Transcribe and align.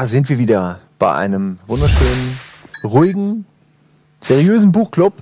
Da 0.00 0.06
sind 0.06 0.30
wir 0.30 0.38
wieder 0.38 0.80
bei 0.98 1.12
einem 1.12 1.58
wunderschönen, 1.66 2.38
ruhigen, 2.84 3.44
seriösen 4.18 4.72
Buchclub 4.72 5.12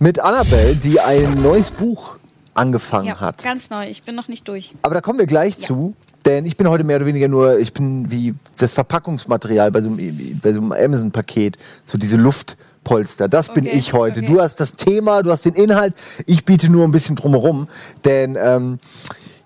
mit 0.00 0.18
Annabelle, 0.18 0.74
die 0.74 0.98
ein 0.98 1.40
neues 1.40 1.70
Buch 1.70 2.16
angefangen 2.52 3.06
Ja, 3.06 3.20
hat. 3.20 3.44
ganz 3.44 3.70
neu. 3.70 3.88
Ich 3.88 4.02
bin 4.02 4.16
noch 4.16 4.26
nicht 4.26 4.48
durch. 4.48 4.74
Aber 4.82 4.96
da 4.96 5.00
kommen 5.00 5.20
wir 5.20 5.26
gleich 5.26 5.56
zu, 5.60 5.94
denn 6.24 6.46
ich 6.46 6.56
bin 6.56 6.68
heute 6.68 6.82
mehr 6.82 6.96
oder 6.96 7.06
weniger 7.06 7.28
nur, 7.28 7.60
ich 7.60 7.72
bin 7.72 8.10
wie 8.10 8.34
das 8.58 8.72
Verpackungsmaterial 8.72 9.70
bei 9.70 9.80
so 9.82 9.88
einem, 9.90 10.40
bei 10.42 10.52
so 10.52 10.58
einem 10.62 10.72
Amazon-Paket, 10.72 11.56
so 11.84 11.96
diese 11.96 12.16
Luftpolster. 12.16 13.28
Das 13.28 13.54
bin 13.54 13.68
Okay, 13.68 13.76
ich 13.78 13.92
heute. 13.92 14.18
okay. 14.18 14.32
Du 14.32 14.40
hast 14.40 14.58
das 14.58 14.74
Thema, 14.74 15.22
du 15.22 15.30
hast 15.30 15.44
den 15.44 15.54
Inhalt, 15.54 15.94
ich 16.26 16.44
biete 16.44 16.72
nur 16.72 16.82
ein 16.82 16.90
bisschen 16.90 17.14
drumherum, 17.14 17.68
denn 18.04 18.36
ähm, 18.36 18.80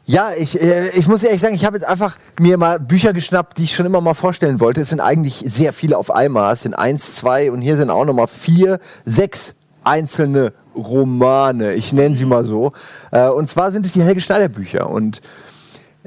ja, 0.05 0.33
ich, 0.37 0.61
äh, 0.61 0.89
ich 0.91 1.07
muss 1.07 1.23
ehrlich 1.23 1.41
sagen, 1.41 1.55
ich 1.55 1.65
habe 1.65 1.77
jetzt 1.77 1.87
einfach 1.87 2.17
mir 2.39 2.57
mal 2.57 2.81
Bücher 2.81 3.13
geschnappt, 3.13 3.59
die 3.59 3.65
ich 3.65 3.75
schon 3.75 3.87
immer 3.87 4.01
mal 4.01 4.15
vorstellen 4.15 4.61
wollte. 4.61 4.81
Es 4.81 4.89
sind 4.89 5.01
eigentlich 5.01 5.43
sehr 5.47 5.73
viele 5.73 5.97
auf 5.99 6.11
einmal. 6.11 6.53
Es 6.53 6.63
sind 6.63 6.75
eins, 6.75 7.15
zwei 7.17 7.51
und 7.53 7.61
hier 7.61 7.77
sind 7.77 7.91
auch 7.91 8.05
nochmal 8.05 8.27
vier, 8.27 8.81
sechs 9.05 9.55
einzelne 9.85 10.53
Romane. 10.75 11.75
Ich 11.75 11.93
nenne 11.93 12.17
sie 12.17 12.27
mal 12.27 12.45
so. 12.45 12.73
Äh, 13.13 13.29
und 13.29 13.49
zwar 13.49 13.73
sind 13.73 13.87
es 13.87 13.93
die 13.93 14.03
Helge 14.03 14.21
Schneider 14.21 14.49
Bücher. 14.49 14.91
Und 14.91 15.21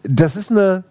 das 0.04 0.36
ist 0.36 0.52
eine, 0.52 0.84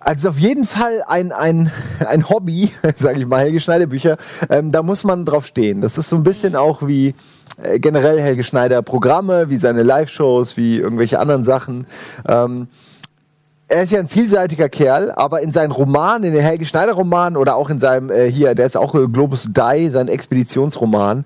also 0.00 0.30
auf 0.30 0.38
jeden 0.38 0.64
Fall 0.64 1.02
ein, 1.06 1.32
ein, 1.32 1.70
ein 2.06 2.28
Hobby, 2.28 2.70
sage 2.96 3.20
ich 3.20 3.26
mal, 3.26 3.40
Helge 3.40 3.60
Schneider 3.60 3.86
Bücher. 3.86 4.16
Ähm, 4.48 4.72
da 4.72 4.82
muss 4.82 5.04
man 5.04 5.24
drauf 5.24 5.46
stehen. 5.46 5.80
Das 5.80 5.98
ist 5.98 6.08
so 6.08 6.16
ein 6.16 6.22
bisschen 6.22 6.56
auch 6.56 6.86
wie 6.86 7.14
äh, 7.62 7.78
generell 7.78 8.20
Helge 8.20 8.42
Schneider 8.42 8.82
Programme, 8.82 9.50
wie 9.50 9.56
seine 9.56 9.82
Live-Shows, 9.82 10.56
wie 10.56 10.78
irgendwelche 10.78 11.18
anderen 11.18 11.44
Sachen. 11.44 11.86
Ähm, 12.28 12.68
er 13.68 13.82
ist 13.82 13.92
ja 13.92 14.00
ein 14.00 14.08
vielseitiger 14.08 14.68
Kerl, 14.68 15.12
aber 15.12 15.42
in 15.42 15.52
seinen 15.52 15.70
Romanen, 15.70 16.24
in 16.24 16.32
den 16.32 16.42
Helge 16.42 16.64
Schneider 16.64 16.92
Romanen 16.92 17.36
oder 17.36 17.54
auch 17.54 17.70
in 17.70 17.78
seinem 17.78 18.10
äh, 18.10 18.30
hier, 18.30 18.54
der 18.54 18.66
ist 18.66 18.76
auch 18.76 18.94
äh, 18.94 19.06
Globus 19.06 19.50
Dai, 19.52 19.86
sein 19.86 20.08
Expeditionsroman, 20.08 21.24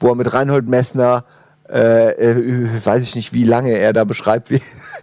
wo 0.00 0.08
er 0.08 0.14
mit 0.14 0.32
Reinhold 0.32 0.68
Messner 0.68 1.24
äh, 1.70 2.10
äh, 2.10 2.68
weiß 2.84 3.02
ich 3.02 3.14
nicht, 3.16 3.32
wie 3.32 3.44
lange 3.44 3.70
er 3.72 3.92
da 3.92 4.04
beschreibt. 4.04 4.50
Wie, 4.50 4.60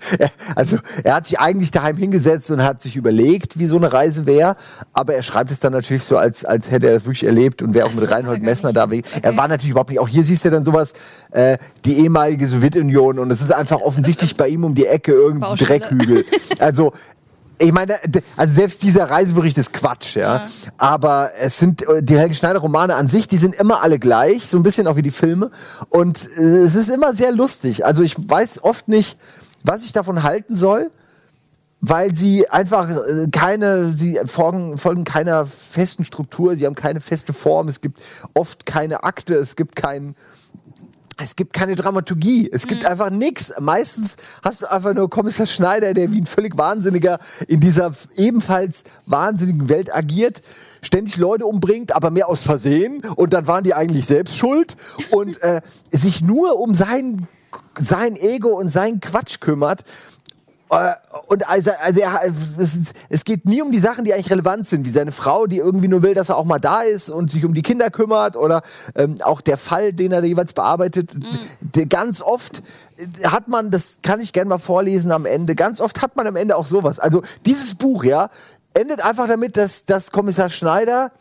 also 0.56 0.78
er 1.04 1.16
hat 1.16 1.28
sich 1.28 1.40
eigentlich 1.40 1.72
daheim 1.72 1.98
hingesetzt 1.98 2.52
und 2.52 2.64
hat 2.64 2.82
sich 2.82 2.96
überlegt, 2.96 3.60
wie 3.60 3.66
so 3.66 3.78
eine 3.78 3.92
Reise 3.92 4.26
wäre, 4.26 4.56
aber 4.94 5.14
er 5.16 5.24
schreibt 5.24 5.52
es 5.52 5.60
dann 5.60 5.74
natürlich 5.74 6.04
so, 6.04 6.18
als, 6.18 6.46
als 6.46 6.72
hätte 6.72 6.88
er 6.88 6.94
das 6.94 7.06
wirklich 7.06 7.26
erlebt 7.26 7.62
und 7.62 7.74
wäre 7.74 7.86
auch 7.88 7.94
mit 7.94 8.10
Reinhold 8.10 8.42
Messner 8.42 8.74
da. 8.74 8.84
Er 8.84 8.88
Okay. 8.88 9.38
war 9.38 9.48
natürlich 9.48 9.72
überhaupt 9.72 9.90
nicht, 9.90 10.00
auch 10.00 10.08
hier 10.08 10.24
siehst 10.24 10.46
du 10.46 10.52
dann 10.52 10.66
sowas, 10.66 10.94
äh, 11.32 11.58
die 11.86 12.00
ehemalige 12.00 12.48
Sowjetunion 12.48 13.20
und 13.20 13.32
es 13.32 13.42
ist 13.42 13.52
einfach 13.52 13.82
offensichtlich 13.82 14.36
bei 14.36 14.48
ihm 14.48 14.64
um 14.64 14.76
die 14.76 14.86
Ecke 14.86 15.12
irgendein 15.14 15.50
Baustelle. 15.52 15.80
Dreckhügel. 15.80 16.26
Also 16.60 16.94
ich 17.64 17.72
meine, 17.72 17.98
also 18.36 18.54
selbst 18.54 18.84
dieser 18.84 19.10
Reisebericht 19.10 19.58
ist 19.58 19.74
Quatsch, 19.74 20.16
ja. 20.16 20.46
Aber 20.78 21.32
es 21.40 21.58
sind 21.60 21.88
äh, 21.88 22.04
die 22.04 22.18
Helge 22.18 22.36
Schneider 22.36 22.60
Romane 22.60 22.96
an 22.96 23.08
sich, 23.08 23.28
die 23.28 23.38
sind 23.38 23.56
immer 23.56 23.82
alle 23.82 24.00
gleich, 24.00 24.48
so 24.48 24.58
ein 24.58 24.64
bisschen 24.64 24.88
auch 24.88 24.96
wie 24.96 25.02
die 25.02 25.12
Filme. 25.12 25.50
Und 25.90 26.30
äh, 26.38 26.42
es 26.42 26.76
ist 26.76 26.90
immer 26.90 27.14
sehr 27.14 27.32
lustig. 27.32 27.86
Also 27.86 28.04
ich 28.04 28.16
weiß 28.18 28.64
oft 28.64 28.88
nicht, 28.88 29.18
was 29.64 29.84
ich 29.84 29.94
davon 29.94 30.24
halten 30.24 30.56
soll, 30.56 30.92
weil 31.80 32.14
sie 32.16 32.50
einfach 32.50 32.90
äh, 32.90 33.28
keine, 33.32 33.92
sie 33.92 34.20
folgen, 34.26 34.78
folgen 34.78 35.04
keiner 35.04 35.46
festen 35.46 36.06
Struktur, 36.06 36.56
sie 36.56 36.66
haben 36.66 36.76
keine 36.76 37.02
feste 37.02 37.34
Form, 37.34 37.68
es 37.68 37.82
gibt 37.82 38.00
oft 38.34 38.66
keine 38.66 39.04
Akte, 39.04 39.36
es 39.36 39.56
gibt 39.56 39.76
keinen 39.76 40.16
es 41.18 41.36
gibt 41.36 41.54
keine 41.54 41.76
Dramaturgie. 41.76 42.50
Es 42.52 42.68
gibt 42.68 42.86
einfach 42.86 43.10
nichts. 43.10 43.54
Meistens 43.60 44.18
hast 44.44 44.62
du 44.62 44.72
einfach 44.72 44.94
nur 44.94 45.10
Kommissar 45.10 45.46
Schneider, 45.46 45.94
der 45.94 46.12
wie 46.12 46.22
ein 46.22 46.26
völlig 46.26 46.58
Wahnsinniger 46.58 47.20
in 47.48 47.60
dieser 47.60 47.92
ebenfalls 48.16 48.86
wahnsinnigen 49.06 49.70
Welt 49.70 49.94
agiert, 49.94 50.42
ständig 50.82 51.18
Leute 51.18 51.46
umbringt, 51.46 51.96
aber 51.96 52.10
mehr 52.10 52.28
aus 52.28 52.44
Versehen. 52.44 53.04
Und 53.16 53.34
dann 53.34 53.48
waren 53.48 53.64
die 53.64 53.74
eigentlich 53.74 54.06
selbst 54.06 54.38
schuld 54.38 54.76
und 55.12 55.42
äh, 55.42 55.62
sich 55.92 56.22
nur 56.22 56.60
um 56.60 56.74
sein, 56.74 57.28
sein 57.78 58.16
Ego 58.16 58.50
und 58.50 58.72
seinen 58.72 59.00
Quatsch 59.00 59.40
kümmert. 59.40 59.84
Äh, 60.78 60.94
Und 61.28 61.48
also, 61.50 61.72
also 61.82 62.00
er, 62.02 62.20
es, 62.26 62.94
es 63.10 63.24
geht 63.26 63.46
nie 63.46 63.62
um 63.62 63.72
die 63.72 63.80
Sachen, 63.80 64.06
die 64.06 64.14
eigentlich 64.14 64.30
relevant 64.32 64.68
sind, 64.68 64.86
wie 64.86 64.90
seine 64.90 65.12
Frau, 65.12 65.48
die 65.48 65.58
irgendwie 65.58 65.88
nur 65.88 66.02
will, 66.04 66.14
dass 66.14 66.30
er 66.30 66.38
auch 66.38 66.46
mal 66.46 66.60
da 66.60 66.82
ist 66.82 67.10
und 67.10 67.32
sich 67.32 67.44
um 67.46 67.54
die 67.54 67.62
Kinder 67.62 67.90
kümmert 67.90 68.36
oder 68.36 68.62
ähm, 68.96 69.16
auch 69.24 69.42
der 69.42 69.58
Fall, 69.58 69.94
den 69.94 70.12
er 70.12 70.22
da 70.22 70.28
jeweils 70.28 70.54
bearbeitet. 70.54 71.12
D- 71.62 71.86
Ganz 71.86 72.22
oft 72.22 72.64
äh, 72.98 73.28
hat 73.28 73.48
man, 73.48 73.72
das 73.72 74.00
kann 74.04 74.20
ich 74.20 74.34
gerne 74.34 74.50
mal 74.50 74.58
vorlesen 74.60 75.12
am 75.12 75.26
Ende, 75.26 75.56
ganz 75.56 75.82
oft 75.82 76.02
hat 76.02 76.16
man 76.16 76.28
am 76.28 76.36
Ende 76.36 76.56
auch 76.56 76.66
sowas. 76.66 77.00
Also 77.00 77.22
dieses 77.46 77.76
Buch, 77.76 78.04
ja, 78.04 78.30
endet 78.74 79.04
einfach 79.06 79.28
damit, 79.28 79.56
dass, 79.58 79.86
dass 79.86 80.12
Kommissar 80.12 80.50
Schneider 80.50 81.12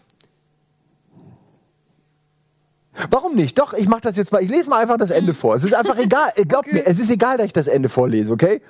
Warum 3.10 3.34
nicht? 3.34 3.58
Doch, 3.58 3.72
ich 3.72 3.88
mache 3.88 4.02
das 4.02 4.16
jetzt 4.16 4.32
mal. 4.32 4.42
Ich 4.42 4.50
lese 4.50 4.69
mal 4.69 4.80
einfach 4.82 4.98
das 4.98 5.10
Ende 5.10 5.32
vor. 5.42 5.54
Es 5.54 5.64
ist 5.64 5.74
einfach 5.74 5.96
egal. 5.98 6.28
Äh, 6.36 6.44
Glaubt 6.44 6.70
mir, 6.70 6.86
es 6.86 7.00
ist 7.00 7.08
egal, 7.10 7.38
dass 7.38 7.46
ich 7.46 7.52
das 7.54 7.66
Ende 7.66 7.88
vorlese, 7.88 8.32
okay? 8.32 8.60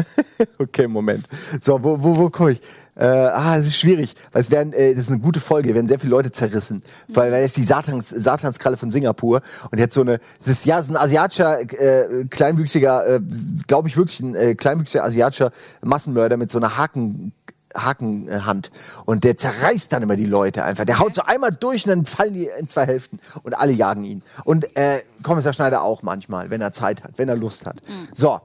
okay, 0.58 0.86
Moment. 0.86 1.26
So, 1.60 1.82
wo, 1.82 2.02
wo, 2.02 2.16
wo 2.16 2.30
komme 2.30 2.52
ich? 2.52 2.60
Äh, 2.94 3.06
ah, 3.06 3.56
es 3.56 3.66
ist 3.66 3.78
schwierig, 3.78 4.14
weil 4.32 4.42
es 4.42 4.50
werden, 4.50 4.72
äh, 4.74 4.94
das 4.94 5.04
ist 5.04 5.10
eine 5.10 5.20
gute 5.20 5.40
Folge, 5.40 5.74
werden 5.74 5.88
sehr 5.88 5.98
viele 5.98 6.10
Leute 6.10 6.30
zerrissen, 6.30 6.82
weil, 7.08 7.32
weil 7.32 7.42
es 7.42 7.54
die 7.54 7.62
Satans, 7.62 8.10
Satanskralle 8.10 8.76
von 8.76 8.90
Singapur 8.90 9.40
und 9.70 9.78
jetzt 9.78 9.94
so 9.94 10.02
eine, 10.02 10.18
es 10.40 10.48
ist 10.48 10.66
ja, 10.66 10.78
es 10.78 10.86
ist 10.86 10.90
ein 10.90 10.98
asiatischer, 10.98 11.60
äh, 11.60 12.26
kleinwüchsiger, 12.28 13.06
äh, 13.16 13.20
glaube 13.66 13.88
ich 13.88 13.96
wirklich 13.96 14.20
ein 14.20 14.34
äh, 14.34 14.54
kleinwüchsiger 14.54 15.04
asiatischer 15.04 15.50
Massenmörder 15.82 16.36
mit 16.36 16.50
so 16.50 16.58
einer 16.58 16.76
Haken, 16.76 17.32
Hakenhand 17.74 18.70
und 19.06 19.24
der 19.24 19.36
zerreißt 19.36 19.92
dann 19.92 20.02
immer 20.02 20.16
die 20.16 20.26
Leute 20.26 20.64
einfach. 20.64 20.84
Der 20.84 20.98
haut 20.98 21.14
so 21.14 21.22
einmal 21.22 21.50
durch 21.52 21.86
und 21.86 21.90
dann 21.90 22.04
fallen 22.04 22.34
die 22.34 22.50
in 22.58 22.68
zwei 22.68 22.86
Hälften 22.86 23.18
und 23.42 23.54
alle 23.54 23.72
jagen 23.72 24.04
ihn. 24.04 24.22
Und 24.44 24.76
äh, 24.76 25.00
Kommissar 25.22 25.52
Schneider 25.52 25.82
auch 25.82 26.02
manchmal, 26.02 26.50
wenn 26.50 26.60
er 26.60 26.72
Zeit 26.72 27.02
hat, 27.02 27.12
wenn 27.16 27.28
er 27.28 27.36
Lust 27.36 27.66
hat. 27.66 27.76
So, 28.12 28.40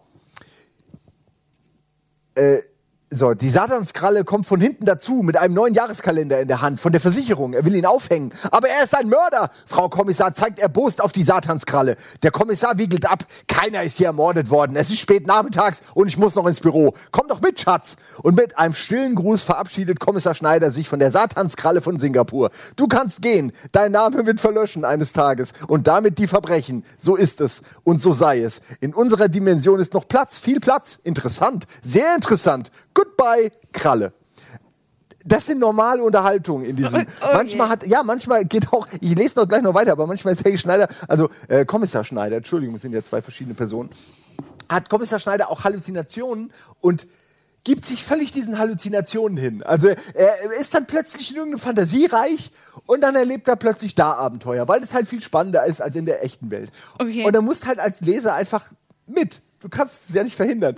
e, 2.37 2.76
so, 3.09 3.33
die 3.33 3.47
Satanskralle 3.47 4.25
kommt 4.25 4.45
von 4.45 4.59
hinten 4.59 4.85
dazu 4.85 5.21
mit 5.23 5.37
einem 5.37 5.53
neuen 5.53 5.73
Jahreskalender 5.73 6.41
in 6.41 6.49
der 6.49 6.61
Hand 6.61 6.77
von 6.77 6.91
der 6.91 6.99
Versicherung. 6.99 7.53
Er 7.53 7.63
will 7.63 7.73
ihn 7.73 7.85
aufhängen. 7.85 8.33
Aber 8.51 8.67
er 8.67 8.83
ist 8.83 8.93
ein 8.93 9.07
Mörder. 9.07 9.49
Frau 9.65 9.87
Kommissar 9.87 10.33
zeigt 10.33 10.59
erbost 10.59 11.01
auf 11.01 11.13
die 11.13 11.23
Satanskralle. 11.23 11.95
Der 12.21 12.31
Kommissar 12.31 12.77
wiegelt 12.77 13.09
ab. 13.09 13.23
Keiner 13.47 13.83
ist 13.83 13.95
hier 13.95 14.07
ermordet 14.07 14.49
worden. 14.49 14.75
Es 14.75 14.89
ist 14.89 14.99
spät 14.99 15.25
nachmittags 15.25 15.83
und 15.93 16.07
ich 16.07 16.17
muss 16.17 16.35
noch 16.35 16.45
ins 16.47 16.59
Büro. 16.59 16.95
Komm 17.11 17.29
doch 17.29 17.39
mit, 17.39 17.61
Schatz. 17.61 17.95
Und 18.23 18.35
mit 18.35 18.57
einem 18.57 18.73
stillen 18.73 19.15
Gruß 19.15 19.41
verabschiedet 19.41 20.01
Kommissar 20.01 20.35
Schneider 20.35 20.69
sich 20.69 20.89
von 20.89 20.99
der 20.99 21.11
Satanskralle 21.11 21.79
von 21.79 21.99
Singapur. 21.99 22.49
Du 22.75 22.89
kannst 22.89 23.21
gehen. 23.21 23.53
Dein 23.71 23.93
Name 23.93 24.25
wird 24.25 24.41
verlöschen 24.41 24.83
eines 24.83 25.13
Tages. 25.13 25.53
Und 25.69 25.87
damit 25.87 26.19
die 26.19 26.27
Verbrechen. 26.27 26.83
So 26.97 27.15
ist 27.15 27.39
es. 27.39 27.61
Und 27.85 28.01
so 28.01 28.11
sei 28.11 28.41
es. 28.41 28.63
In 28.81 28.93
unserer 28.93 29.29
Dimension 29.29 29.79
ist 29.79 29.93
noch 29.93 30.09
Platz. 30.09 30.39
Viel 30.39 30.59
Platz. 30.59 30.99
Interessant. 31.01 31.67
Sehr 31.81 32.13
interessant. 32.13 32.69
Goodbye, 32.97 33.51
Kralle. 33.73 34.11
Das 35.23 35.45
sind 35.45 35.59
normale 35.59 36.01
Unterhaltungen 36.01 36.65
in 36.65 36.75
diesem. 36.75 37.05
Oh 37.21 37.25
manchmal 37.33 37.67
je. 37.67 37.71
hat, 37.71 37.85
ja, 37.85 38.01
manchmal 38.01 38.43
geht 38.45 38.73
auch, 38.73 38.87
ich 39.01 39.15
lese 39.15 39.37
noch 39.39 39.47
gleich 39.47 39.61
noch 39.61 39.75
weiter, 39.75 39.91
aber 39.91 40.07
manchmal 40.07 40.33
ist 40.33 40.43
Helge 40.43 40.57
Schneider, 40.57 40.87
also 41.07 41.29
äh, 41.47 41.63
Kommissar 41.63 42.03
Schneider, 42.03 42.37
Entschuldigung, 42.37 42.75
es 42.75 42.81
sind 42.81 42.93
ja 42.93 43.03
zwei 43.03 43.21
verschiedene 43.21 43.53
Personen, 43.53 43.91
hat 44.67 44.89
Kommissar 44.89 45.19
Schneider 45.19 45.51
auch 45.51 45.63
Halluzinationen 45.63 46.51
und 46.81 47.05
gibt 47.63 47.85
sich 47.85 48.03
völlig 48.03 48.31
diesen 48.31 48.57
Halluzinationen 48.57 49.37
hin. 49.37 49.61
Also 49.61 49.89
er, 49.89 50.51
ist 50.59 50.73
dann 50.73 50.87
plötzlich 50.87 51.29
in 51.29 51.37
irgendeinem 51.37 51.59
Fantasiereich 51.59 52.49
und 52.87 53.01
dann 53.01 53.15
erlebt 53.15 53.47
er 53.47 53.57
plötzlich 53.57 53.93
da 53.93 54.13
Abenteuer, 54.13 54.67
weil 54.67 54.81
das 54.81 54.95
halt 54.95 55.07
viel 55.07 55.21
spannender 55.21 55.65
ist 55.65 55.81
als 55.81 55.95
in 55.95 56.07
der 56.07 56.23
echten 56.23 56.49
Welt. 56.49 56.71
Okay. 56.97 57.25
Und 57.25 57.35
er 57.35 57.41
muss 57.43 57.67
halt 57.67 57.77
als 57.77 58.01
Leser 58.01 58.33
einfach 58.33 58.65
mit. 59.05 59.41
Du 59.59 59.69
kannst 59.69 60.07
es 60.07 60.13
ja 60.13 60.23
nicht 60.23 60.35
verhindern. 60.35 60.75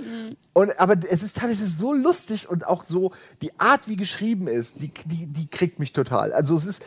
Und, 0.54 0.80
aber 0.80 0.96
es 1.10 1.22
ist 1.22 1.38
teilweise 1.38 1.68
so 1.68 1.94
lustig 1.94 2.50
und 2.50 2.66
auch 2.66 2.84
so, 2.84 3.12
die 3.42 3.58
Art, 3.60 3.88
wie 3.88 3.98
geschrieben 3.98 4.48
ist, 4.48 4.82
die, 4.82 4.92
die, 5.06 5.28
die 5.28 5.48
kriegt 5.48 5.80
mich 5.80 5.92
total. 5.92 6.32
Also 6.32 6.56
es 6.56 6.66
ist, 6.66 6.84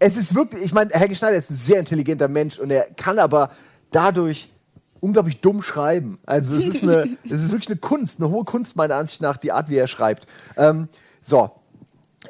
es 0.00 0.16
ist 0.16 0.34
wirklich, 0.34 0.64
ich 0.64 0.72
meine, 0.72 0.90
Helge 0.90 1.14
Schneider 1.14 1.36
ist 1.36 1.50
ein 1.50 1.56
sehr 1.56 1.78
intelligenter 1.78 2.28
Mensch 2.28 2.58
und 2.58 2.70
er 2.70 2.86
kann 2.96 3.18
aber 3.18 3.50
dadurch 3.92 4.48
unglaublich 5.00 5.40
dumm 5.40 5.62
schreiben. 5.62 6.18
Also 6.26 6.56
es 6.56 6.66
ist 6.66 6.82
eine, 6.82 7.08
es 7.24 7.42
ist 7.42 7.52
wirklich 7.52 7.68
eine 7.68 7.78
Kunst, 7.78 8.20
eine 8.20 8.30
hohe 8.30 8.44
Kunst 8.44 8.74
meiner 8.74 8.96
Ansicht 8.96 9.22
nach, 9.22 9.36
die 9.36 9.52
Art, 9.52 9.68
wie 9.68 9.76
er 9.76 9.86
schreibt. 9.86 10.26
Ähm, 10.56 10.88
so. 11.20 11.50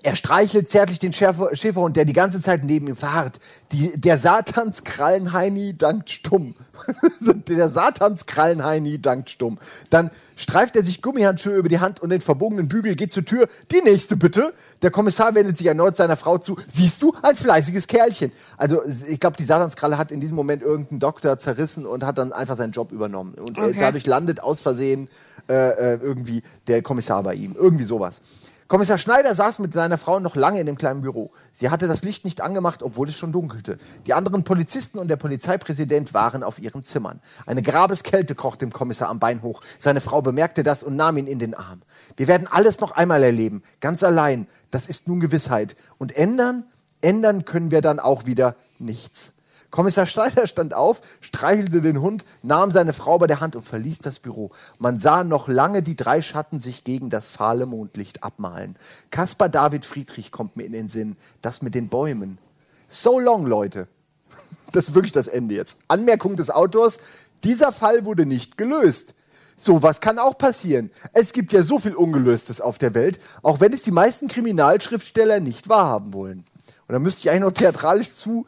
Er 0.04 0.16
streichelt 0.16 0.68
zärtlich 0.68 0.98
den 0.98 1.14
Schäfer, 1.14 1.48
Schäferhund, 1.56 1.96
der 1.96 2.04
die 2.04 2.12
ganze 2.12 2.38
Zeit 2.38 2.62
neben 2.62 2.86
ihm 2.88 2.94
verharrt. 2.96 3.40
Die, 3.72 3.98
der 3.98 4.18
Satanskrallenheini 4.18 5.78
dankt 5.78 6.10
stumm. 6.10 6.54
der 7.48 7.70
Satanskrallenheini 7.70 9.00
dankt 9.00 9.30
stumm. 9.30 9.58
Dann 9.88 10.10
streift 10.36 10.76
er 10.76 10.82
sich 10.84 11.00
Gummihandschuhe 11.00 11.54
über 11.54 11.70
die 11.70 11.78
Hand 11.80 12.00
und 12.00 12.10
den 12.10 12.20
verbogenen 12.20 12.68
Bügel, 12.68 12.96
geht 12.96 13.12
zur 13.12 13.24
Tür. 13.24 13.48
Die 13.72 13.80
nächste 13.80 14.18
bitte. 14.18 14.52
Der 14.82 14.90
Kommissar 14.90 15.34
wendet 15.34 15.56
sich 15.56 15.68
erneut 15.68 15.96
seiner 15.96 16.16
Frau 16.16 16.36
zu. 16.36 16.58
Siehst 16.66 17.00
du, 17.00 17.14
ein 17.22 17.34
fleißiges 17.36 17.86
Kerlchen. 17.86 18.30
Also 18.58 18.82
ich 18.84 19.18
glaube, 19.18 19.38
die 19.38 19.44
Satanskralle 19.44 19.96
hat 19.96 20.12
in 20.12 20.20
diesem 20.20 20.36
Moment 20.36 20.60
irgendeinen 20.62 21.00
Doktor 21.00 21.38
zerrissen 21.38 21.86
und 21.86 22.04
hat 22.04 22.18
dann 22.18 22.34
einfach 22.34 22.56
seinen 22.56 22.72
Job 22.72 22.92
übernommen. 22.92 23.34
Und 23.36 23.56
äh, 23.56 23.62
Okay. 23.62 23.76
dadurch 23.80 24.04
landet 24.04 24.40
aus 24.40 24.60
Versehen 24.60 25.08
äh, 25.48 25.94
äh, 25.94 25.98
irgendwie 26.02 26.42
der 26.66 26.82
Kommissar 26.82 27.22
bei 27.22 27.32
ihm. 27.34 27.56
Irgendwie 27.58 27.84
sowas. 27.84 28.20
Kommissar 28.66 28.96
Schneider 28.96 29.34
saß 29.34 29.58
mit 29.58 29.74
seiner 29.74 29.98
Frau 29.98 30.20
noch 30.20 30.36
lange 30.36 30.58
in 30.58 30.64
dem 30.64 30.78
kleinen 30.78 31.02
Büro. 31.02 31.32
Sie 31.52 31.68
hatte 31.68 31.86
das 31.86 32.02
Licht 32.02 32.24
nicht 32.24 32.40
angemacht, 32.40 32.82
obwohl 32.82 33.08
es 33.08 33.16
schon 33.16 33.30
dunkelte. 33.30 33.76
Die 34.06 34.14
anderen 34.14 34.42
Polizisten 34.42 34.98
und 34.98 35.08
der 35.08 35.16
Polizeipräsident 35.16 36.14
waren 36.14 36.42
auf 36.42 36.58
ihren 36.58 36.82
Zimmern. 36.82 37.20
Eine 37.44 37.60
Grabeskälte 37.60 38.34
kroch 38.34 38.56
dem 38.56 38.72
Kommissar 38.72 39.10
am 39.10 39.18
Bein 39.18 39.42
hoch. 39.42 39.60
Seine 39.78 40.00
Frau 40.00 40.22
bemerkte 40.22 40.62
das 40.62 40.82
und 40.82 40.96
nahm 40.96 41.18
ihn 41.18 41.26
in 41.26 41.38
den 41.38 41.54
Arm. 41.54 41.82
Wir 42.16 42.26
werden 42.26 42.48
alles 42.50 42.80
noch 42.80 42.92
einmal 42.92 43.22
erleben, 43.22 43.62
ganz 43.80 44.02
allein. 44.02 44.46
Das 44.70 44.86
ist 44.86 45.08
nun 45.08 45.20
Gewissheit. 45.20 45.76
Und 45.98 46.16
ändern, 46.16 46.64
ändern 47.02 47.44
können 47.44 47.70
wir 47.70 47.82
dann 47.82 48.00
auch 48.00 48.24
wieder 48.24 48.56
nichts. 48.78 49.34
Kommissar 49.74 50.06
Schneider 50.06 50.46
stand 50.46 50.72
auf, 50.72 51.00
streichelte 51.20 51.80
den 51.80 52.00
Hund, 52.00 52.24
nahm 52.44 52.70
seine 52.70 52.92
Frau 52.92 53.18
bei 53.18 53.26
der 53.26 53.40
Hand 53.40 53.56
und 53.56 53.66
verließ 53.66 53.98
das 53.98 54.20
Büro. 54.20 54.52
Man 54.78 55.00
sah 55.00 55.24
noch 55.24 55.48
lange 55.48 55.82
die 55.82 55.96
drei 55.96 56.22
Schatten 56.22 56.60
sich 56.60 56.84
gegen 56.84 57.10
das 57.10 57.28
fahle 57.28 57.66
Mondlicht 57.66 58.22
abmalen. 58.22 58.76
Caspar 59.10 59.48
David 59.48 59.84
Friedrich 59.84 60.30
kommt 60.30 60.54
mir 60.54 60.62
in 60.62 60.70
den 60.70 60.88
Sinn. 60.88 61.16
Das 61.42 61.60
mit 61.60 61.74
den 61.74 61.88
Bäumen. 61.88 62.38
So 62.86 63.18
long, 63.18 63.46
Leute. 63.46 63.88
Das 64.70 64.90
ist 64.90 64.94
wirklich 64.94 65.10
das 65.10 65.26
Ende 65.26 65.56
jetzt. 65.56 65.80
Anmerkung 65.88 66.36
des 66.36 66.52
Autors. 66.52 67.00
Dieser 67.42 67.72
Fall 67.72 68.04
wurde 68.04 68.26
nicht 68.26 68.56
gelöst. 68.56 69.16
So 69.56 69.82
was 69.82 70.00
kann 70.00 70.20
auch 70.20 70.38
passieren. 70.38 70.92
Es 71.12 71.32
gibt 71.32 71.52
ja 71.52 71.64
so 71.64 71.80
viel 71.80 71.96
Ungelöstes 71.96 72.60
auf 72.60 72.78
der 72.78 72.94
Welt, 72.94 73.18
auch 73.42 73.58
wenn 73.58 73.72
es 73.72 73.82
die 73.82 73.90
meisten 73.90 74.28
Kriminalschriftsteller 74.28 75.40
nicht 75.40 75.68
wahrhaben 75.68 76.12
wollen. 76.12 76.44
Und 76.86 76.92
da 76.92 77.00
müsste 77.00 77.22
ich 77.22 77.30
eigentlich 77.30 77.42
noch 77.42 77.52
theatralisch 77.52 78.12
zu 78.12 78.46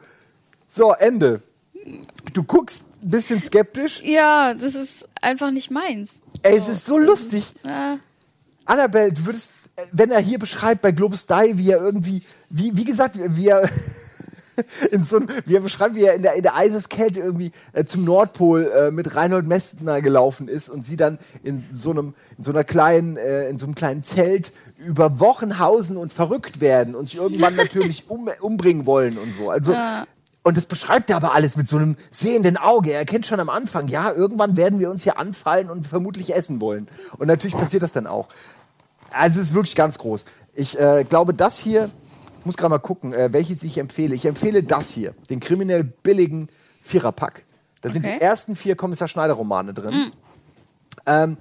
so, 0.67 0.91
Ende. 0.91 1.41
Du 2.33 2.43
guckst 2.43 3.01
ein 3.01 3.09
bisschen 3.09 3.41
skeptisch. 3.41 4.01
Ja, 4.03 4.53
das 4.53 4.75
ist 4.75 5.07
einfach 5.21 5.51
nicht 5.51 5.71
meins. 5.71 6.21
Ey, 6.43 6.57
es 6.57 6.67
ist 6.67 6.85
so 6.85 6.97
lustig. 6.97 7.55
Äh, 7.63 7.97
Annabelle, 8.65 9.13
du 9.13 9.25
würdest, 9.25 9.53
wenn 9.93 10.11
er 10.11 10.19
hier 10.19 10.37
beschreibt 10.37 10.81
bei 10.81 10.91
Globus 10.91 11.25
Die, 11.25 11.57
wie 11.57 11.71
er 11.71 11.79
irgendwie, 11.81 12.21
wie, 12.49 12.75
wie 12.75 12.83
gesagt, 12.83 13.17
wie 13.17 13.47
er 13.47 13.67
in 14.91 15.05
so 15.05 15.17
einem, 15.17 15.29
wie 15.45 15.55
er 15.55 15.61
beschreibt, 15.61 15.95
wie 15.95 16.03
er 16.03 16.15
in 16.15 16.23
der, 16.23 16.33
in 16.33 16.43
der 16.43 16.55
Eiseskälte 16.55 17.21
irgendwie 17.21 17.51
äh, 17.71 17.85
zum 17.85 18.03
Nordpol 18.03 18.69
äh, 18.75 18.91
mit 18.91 19.15
Reinhold 19.15 19.47
Messner 19.47 20.01
gelaufen 20.01 20.49
ist 20.49 20.67
und 20.67 20.85
sie 20.85 20.97
dann 20.97 21.19
in 21.43 21.63
so 21.73 21.91
einem, 21.91 22.13
in 22.37 22.43
so 22.43 22.51
einer 22.51 22.65
kleinen, 22.65 23.15
äh, 23.15 23.49
in 23.49 23.57
so 23.57 23.65
einem 23.65 23.75
kleinen 23.75 24.03
Zelt 24.03 24.51
über 24.77 25.19
Wochen 25.21 25.59
hausen 25.59 25.95
und 25.95 26.11
verrückt 26.11 26.59
werden 26.59 26.93
und 26.93 27.09
sich 27.09 27.19
irgendwann 27.19 27.55
natürlich 27.57 28.09
um, 28.09 28.29
umbringen 28.41 28.85
wollen 28.85 29.17
und 29.17 29.31
so. 29.31 29.49
Also, 29.49 29.71
Ja. 29.71 30.05
Und 30.47 30.55
das 30.55 30.65
beschreibt 30.65 31.09
er 31.09 31.17
aber 31.17 31.33
alles 31.33 31.57
mit 31.57 31.67
so 31.67 31.75
einem 31.75 31.97
sehenden 32.09 32.55
Auge. 32.55 32.91
Er 32.91 32.99
erkennt 32.99 33.25
schon 33.25 33.41
am 33.41 33.49
Anfang, 33.49 33.89
ja, 33.89 34.13
irgendwann 34.13 34.55
werden 34.55 34.79
wir 34.79 34.89
uns 34.89 35.03
hier 35.03 35.19
anfallen 35.19 35.69
und 35.69 35.85
vermutlich 35.85 36.33
essen 36.33 36.61
wollen. 36.61 36.87
Und 37.17 37.27
natürlich 37.27 37.57
passiert 37.57 37.83
das 37.83 37.91
dann 37.91 38.07
auch. 38.07 38.29
Also 39.11 39.41
es 39.41 39.47
ist 39.47 39.53
wirklich 39.55 39.75
ganz 39.75 39.97
groß. 39.97 40.23
Ich 40.53 40.79
äh, 40.79 41.03
glaube, 41.03 41.33
das 41.33 41.59
hier, 41.59 41.89
ich 42.39 42.45
muss 42.45 42.55
gerade 42.55 42.69
mal 42.69 42.79
gucken, 42.79 43.11
äh, 43.11 43.33
welches 43.33 43.61
ich 43.63 43.77
empfehle. 43.77 44.15
Ich 44.15 44.25
empfehle 44.25 44.63
das 44.63 44.91
hier, 44.91 45.13
den 45.29 45.41
kriminell 45.41 45.83
billigen 45.83 46.47
Viererpack. 46.79 47.43
Da 47.81 47.89
sind 47.89 48.05
Okay. 48.05 48.15
die 48.17 48.23
ersten 48.23 48.55
vier 48.55 48.77
Kommissar 48.77 49.09
Schneider-Romane 49.09 49.73
drin. 49.73 50.13
Ähm, 51.05 51.35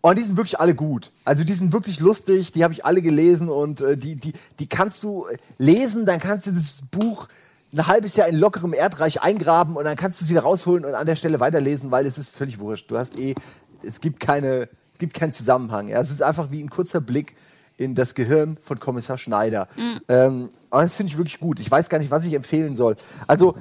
und 0.00 0.18
die 0.18 0.24
sind 0.24 0.36
wirklich 0.36 0.58
alle 0.58 0.74
gut. 0.74 1.12
Also 1.24 1.44
die 1.44 1.54
sind 1.54 1.72
wirklich 1.72 2.00
lustig, 2.00 2.50
die 2.50 2.64
habe 2.64 2.72
ich 2.72 2.84
alle 2.84 3.02
gelesen 3.02 3.48
und 3.48 3.82
äh, 3.82 3.96
die, 3.96 4.16
die, 4.16 4.32
die 4.58 4.68
kannst 4.68 5.00
du 5.04 5.26
lesen, 5.58 6.06
dann 6.06 6.18
kannst 6.18 6.48
du 6.48 6.50
das 6.50 6.82
Buch 6.90 7.28
ein 7.72 7.86
halbes 7.86 8.16
Jahr 8.16 8.28
in 8.28 8.36
lockerem 8.36 8.72
Erdreich 8.72 9.20
eingraben 9.22 9.76
und 9.76 9.84
dann 9.84 9.96
kannst 9.96 10.20
du 10.20 10.24
es 10.24 10.30
wieder 10.30 10.40
rausholen 10.40 10.84
und 10.84 10.94
an 10.94 11.06
der 11.06 11.16
Stelle 11.16 11.40
weiterlesen, 11.40 11.90
weil 11.90 12.06
es 12.06 12.18
ist 12.18 12.30
völlig 12.30 12.58
wurscht. 12.58 12.90
Du 12.90 12.96
hast 12.96 13.18
eh, 13.18 13.34
es 13.82 14.00
gibt 14.00 14.20
keine, 14.20 14.68
es 14.92 14.98
gibt 14.98 15.14
keinen 15.14 15.32
Zusammenhang. 15.32 15.88
Ja? 15.88 16.00
Es 16.00 16.10
ist 16.10 16.22
einfach 16.22 16.50
wie 16.50 16.62
ein 16.62 16.70
kurzer 16.70 17.00
Blick 17.00 17.36
in 17.76 17.94
das 17.94 18.14
Gehirn 18.14 18.56
von 18.60 18.80
Kommissar 18.80 19.18
Schneider. 19.18 19.68
Ähm, 20.08 20.48
aber 20.70 20.82
das 20.82 20.96
finde 20.96 21.12
ich 21.12 21.18
wirklich 21.18 21.38
gut. 21.38 21.60
Ich 21.60 21.70
weiß 21.70 21.88
gar 21.88 21.98
nicht, 21.98 22.10
was 22.10 22.24
ich 22.24 22.34
empfehlen 22.34 22.74
soll. 22.74 22.96
Also 23.26 23.54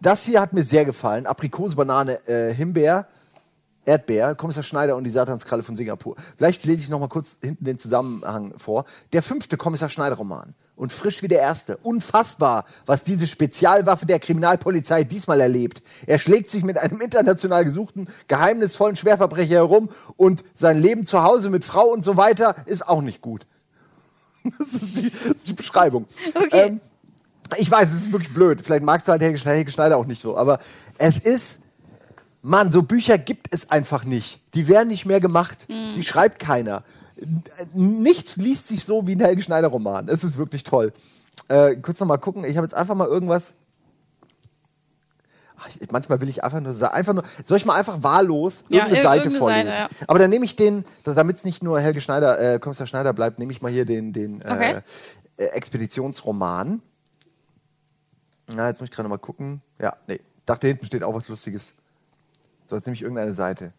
das 0.00 0.24
hier 0.24 0.40
hat 0.40 0.52
mir 0.52 0.64
sehr 0.64 0.84
gefallen. 0.84 1.26
Aprikose, 1.26 1.76
Banane, 1.76 2.26
äh, 2.26 2.52
Himbeer, 2.52 3.06
Erdbeer, 3.84 4.34
Kommissar 4.34 4.62
Schneider 4.62 4.96
und 4.96 5.04
die 5.04 5.10
Satanskralle 5.10 5.62
von 5.62 5.76
Singapur. 5.76 6.16
Vielleicht 6.36 6.64
lese 6.64 6.80
ich 6.80 6.88
noch 6.88 7.00
mal 7.00 7.08
kurz 7.08 7.38
hinten 7.40 7.64
den 7.64 7.78
Zusammenhang 7.78 8.54
vor. 8.58 8.84
Der 9.12 9.22
fünfte 9.22 9.56
Kommissar 9.56 9.88
Schneider-Roman. 9.88 10.54
Und 10.76 10.92
frisch 10.92 11.22
wie 11.22 11.28
der 11.28 11.40
erste. 11.40 11.76
Unfassbar, 11.78 12.64
was 12.84 13.04
diese 13.04 13.26
Spezialwaffe 13.26 14.06
der 14.06 14.18
Kriminalpolizei 14.18 15.04
diesmal 15.04 15.40
erlebt. 15.40 15.82
Er 16.06 16.18
schlägt 16.18 16.50
sich 16.50 16.64
mit 16.64 16.78
einem 16.78 17.00
international 17.00 17.64
gesuchten, 17.64 18.08
geheimnisvollen 18.26 18.96
Schwerverbrecher 18.96 19.54
herum 19.54 19.88
und 20.16 20.44
sein 20.52 20.80
Leben 20.80 21.06
zu 21.06 21.22
Hause 21.22 21.50
mit 21.50 21.64
Frau 21.64 21.86
und 21.86 22.04
so 22.04 22.16
weiter 22.16 22.56
ist 22.66 22.88
auch 22.88 23.02
nicht 23.02 23.20
gut. 23.20 23.46
Das 24.58 24.74
ist 24.74 24.98
die, 24.98 25.10
das 25.10 25.36
ist 25.36 25.48
die 25.48 25.52
Beschreibung. 25.54 26.04
Okay. 26.34 26.66
Ähm, 26.66 26.80
ich 27.56 27.70
weiß, 27.70 27.88
es 27.92 28.02
ist 28.02 28.12
wirklich 28.12 28.34
blöd. 28.34 28.60
Vielleicht 28.62 28.84
magst 28.84 29.08
du 29.08 29.12
halt 29.12 29.22
Helge 29.22 29.38
Schneider 29.70 29.96
auch 29.96 30.06
nicht 30.06 30.20
so. 30.20 30.36
Aber 30.36 30.58
es 30.98 31.18
ist, 31.18 31.60
Mann, 32.42 32.70
so 32.70 32.82
Bücher 32.82 33.18
gibt 33.18 33.48
es 33.50 33.70
einfach 33.70 34.04
nicht. 34.04 34.40
Die 34.54 34.68
werden 34.68 34.88
nicht 34.88 35.06
mehr 35.06 35.20
gemacht. 35.20 35.66
Die 35.68 36.02
schreibt 36.02 36.38
keiner. 36.38 36.84
Nichts 37.72 38.36
liest 38.36 38.68
sich 38.68 38.84
so 38.84 39.06
wie 39.06 39.14
ein 39.16 39.20
Helge 39.20 39.42
Schneider 39.42 39.68
Roman. 39.68 40.08
Es 40.08 40.24
ist 40.24 40.38
wirklich 40.38 40.62
toll. 40.64 40.92
Äh, 41.48 41.76
kurz 41.76 42.00
noch 42.00 42.06
mal 42.06 42.16
gucken. 42.18 42.44
Ich 42.44 42.56
habe 42.56 42.66
jetzt 42.66 42.74
einfach 42.74 42.94
mal 42.94 43.06
irgendwas. 43.08 43.54
Ach, 45.56 45.68
ich, 45.68 45.90
manchmal 45.90 46.20
will 46.20 46.28
ich 46.28 46.42
einfach 46.42 46.60
nur, 46.60 46.92
einfach 46.92 47.12
nur, 47.12 47.22
soll 47.44 47.56
ich 47.56 47.64
mal 47.64 47.76
einfach 47.78 48.02
wahllos 48.02 48.64
Ja, 48.68 48.86
irgendeine 48.86 48.96
ir- 48.96 49.02
Seite 49.02 49.16
irgendeine 49.28 49.38
vorlesen? 49.38 49.70
Seite, 49.72 49.94
ja. 50.00 50.04
Aber 50.08 50.18
dann 50.18 50.30
nehme 50.30 50.44
ich 50.44 50.56
den, 50.56 50.84
damit 51.04 51.36
es 51.36 51.44
nicht 51.44 51.62
nur 51.62 51.80
Helge 51.80 52.00
Schneider, 52.00 52.54
äh, 52.54 52.58
Kommissar 52.58 52.86
Schneider 52.86 53.12
bleibt, 53.12 53.38
nehme 53.38 53.52
ich 53.52 53.62
mal 53.62 53.70
hier 53.70 53.84
den, 53.84 54.12
den 54.12 54.42
Okay. 54.42 54.80
äh, 55.36 55.44
äh, 55.44 55.46
Expeditionsroman. 55.50 56.82
Na, 58.54 58.68
jetzt 58.68 58.80
muss 58.80 58.90
ich 58.90 58.94
gerade 58.94 59.08
mal 59.08 59.18
gucken. 59.18 59.62
Ja, 59.80 59.96
nee. 60.06 60.20
Dachte, 60.44 60.66
hinten 60.66 60.84
steht 60.86 61.02
auch 61.04 61.14
was 61.14 61.28
Lustiges. 61.28 61.76
So, 62.66 62.76
jetzt 62.76 62.84
nehme 62.86 62.94
ich 62.94 63.02
irgendeine 63.02 63.32
Seite. 63.32 63.72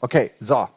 Okay, 0.00 0.30
so. 0.40 0.68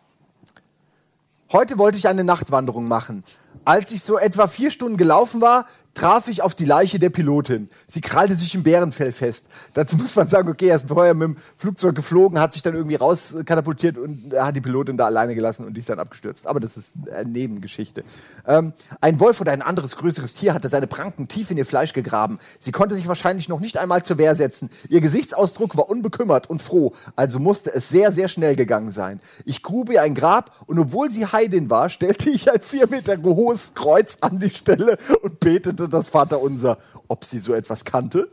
Heute 1.54 1.78
wollte 1.78 1.98
ich 1.98 2.08
eine 2.08 2.24
Nachtwanderung 2.24 2.88
machen. 2.88 3.26
Als 3.66 3.92
ich 3.92 4.04
so 4.04 4.18
etwa 4.18 4.48
vier 4.48 4.72
Stunden 4.72 4.96
gelaufen 4.96 5.42
war, 5.42 5.66
traf 5.94 6.28
ich 6.28 6.42
auf 6.42 6.56
die 6.56 6.66
Leiche 6.66 7.00
der 7.00 7.10
Pilotin. 7.10 7.70
Sie 7.88 8.02
krallte 8.02 8.36
sich 8.36 8.56
im 8.56 8.64
Bärenfell 8.64 9.12
fest. 9.12 9.48
Dazu 9.74 9.96
muss 9.98 10.16
man 10.16 10.28
sagen, 10.28 10.50
okay, 10.50 10.68
er 10.68 10.76
ist 10.76 10.88
vorher 10.88 11.14
mit 11.14 11.28
dem 11.28 11.38
Flugzeug 11.58 11.96
geflogen, 11.96 12.40
hat 12.40 12.54
sich 12.54 12.62
dann 12.62 12.76
irgendwie 12.76 12.96
rauskatapultiert 12.96 13.98
und 13.98 14.34
hat 14.38 14.56
die 14.56 14.62
Pilotin 14.62 14.98
da 14.98 15.06
alleine 15.06 15.36
gelassen 15.36 15.66
und 15.66 15.74
die 15.74 15.80
ist 15.80 15.90
dann 15.90 16.00
abgestürzt. 16.00 16.48
Aber 16.48 16.60
das 16.60 16.78
ist 16.78 16.94
eine 17.14 17.30
Nebengeschichte. 17.30 18.04
Ähm, 18.48 18.74
ein 19.02 19.20
Wolf 19.20 19.42
oder 19.42 19.52
ein 19.52 19.62
anderes 19.62 19.98
größeres 19.98 20.34
Tier 20.36 20.54
hatte 20.54 20.70
seine 20.70 20.88
Pranken 20.88 21.28
tief 21.28 21.52
in 21.52 21.58
ihr 21.58 21.66
Fleisch 21.66 21.94
gegraben. 21.94 22.40
Sie 22.60 22.72
konnte 22.72 22.96
sich 22.96 23.08
wahrscheinlich 23.08 23.50
noch 23.50 23.60
nicht 23.60 23.78
einmal 23.78 24.04
zur 24.04 24.18
Wehr 24.18 24.36
setzen. 24.36 24.70
Ihr 24.90 25.02
Gesichtsausdruck 25.02 25.78
war 25.78 25.90
unbekümmert 25.90 26.50
und 26.50 26.62
froh, 26.62 26.94
also 27.16 27.40
musste 27.40 27.74
es 27.74 27.90
sehr, 27.90 28.12
sehr 28.12 28.28
schnell 28.28 28.56
gegangen 28.56 28.92
sein. 28.92 29.20
Ich 29.46 29.64
grub 29.64 29.92
ihr 29.92 30.02
ein 30.02 30.16
Grab 30.16 30.52
und 30.68 30.80
obwohl 30.80 31.12
sie 31.12 31.26
Heidin 31.26 31.70
war, 31.70 31.90
stellte 31.90 32.30
ich 32.30 32.52
ein 32.52 32.62
vier 32.62 32.88
Meter 32.88 33.22
hohes 33.22 33.74
Kreuz 33.74 34.18
an 34.22 34.40
die 34.40 34.50
Stelle 34.50 34.98
und 35.22 35.40
betete 35.40 35.81
das 35.88 36.10
Vaterunser. 36.10 36.78
Ob 37.08 37.26
sie 37.26 37.38
so 37.38 37.54
etwas 37.54 37.86
kannte? 37.86 38.30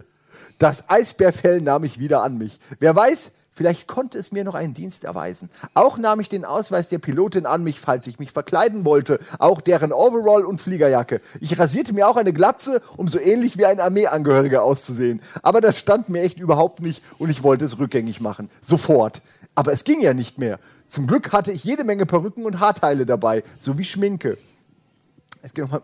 Das 0.58 0.88
Eisbärfell 0.88 1.60
nahm 1.60 1.84
ich 1.84 1.98
wieder 1.98 2.22
an 2.22 2.36
mich. 2.36 2.58
Wer 2.80 2.94
weiß, 2.96 3.32
vielleicht 3.52 3.86
konnte 3.86 4.18
es 4.18 4.32
mir 4.32 4.42
noch 4.42 4.54
einen 4.54 4.74
Dienst 4.74 5.04
erweisen. 5.04 5.50
Auch 5.74 5.98
nahm 5.98 6.18
ich 6.18 6.28
den 6.28 6.44
Ausweis 6.44 6.88
der 6.88 6.98
Pilotin 6.98 7.46
an 7.46 7.62
mich, 7.62 7.80
falls 7.80 8.06
ich 8.08 8.18
mich 8.18 8.32
verkleiden 8.32 8.84
wollte. 8.84 9.20
Auch 9.38 9.60
deren 9.60 9.92
Overall 9.92 10.44
und 10.44 10.60
Fliegerjacke. 10.60 11.20
Ich 11.40 11.58
rasierte 11.58 11.92
mir 11.92 12.08
auch 12.08 12.16
eine 12.16 12.32
Glatze, 12.32 12.82
um 12.96 13.06
so 13.06 13.20
ähnlich 13.20 13.56
wie 13.56 13.66
ein 13.66 13.78
Armeeangehöriger 13.78 14.62
auszusehen. 14.62 15.22
Aber 15.42 15.60
das 15.60 15.78
stand 15.78 16.08
mir 16.08 16.22
echt 16.22 16.40
überhaupt 16.40 16.80
nicht 16.80 17.02
und 17.18 17.30
ich 17.30 17.42
wollte 17.42 17.64
es 17.64 17.78
rückgängig 17.78 18.20
machen. 18.20 18.50
Sofort. 18.60 19.22
Aber 19.54 19.72
es 19.72 19.84
ging 19.84 20.00
ja 20.00 20.14
nicht 20.14 20.38
mehr. 20.38 20.58
Zum 20.88 21.06
Glück 21.06 21.32
hatte 21.32 21.52
ich 21.52 21.62
jede 21.62 21.84
Menge 21.84 22.06
Perücken 22.06 22.44
und 22.46 22.60
Haarteile 22.60 23.06
dabei, 23.06 23.42
sowie 23.58 23.84
Schminke. 23.84 24.38
Es 25.42 25.54
geht 25.54 25.64
nochmal. 25.64 25.82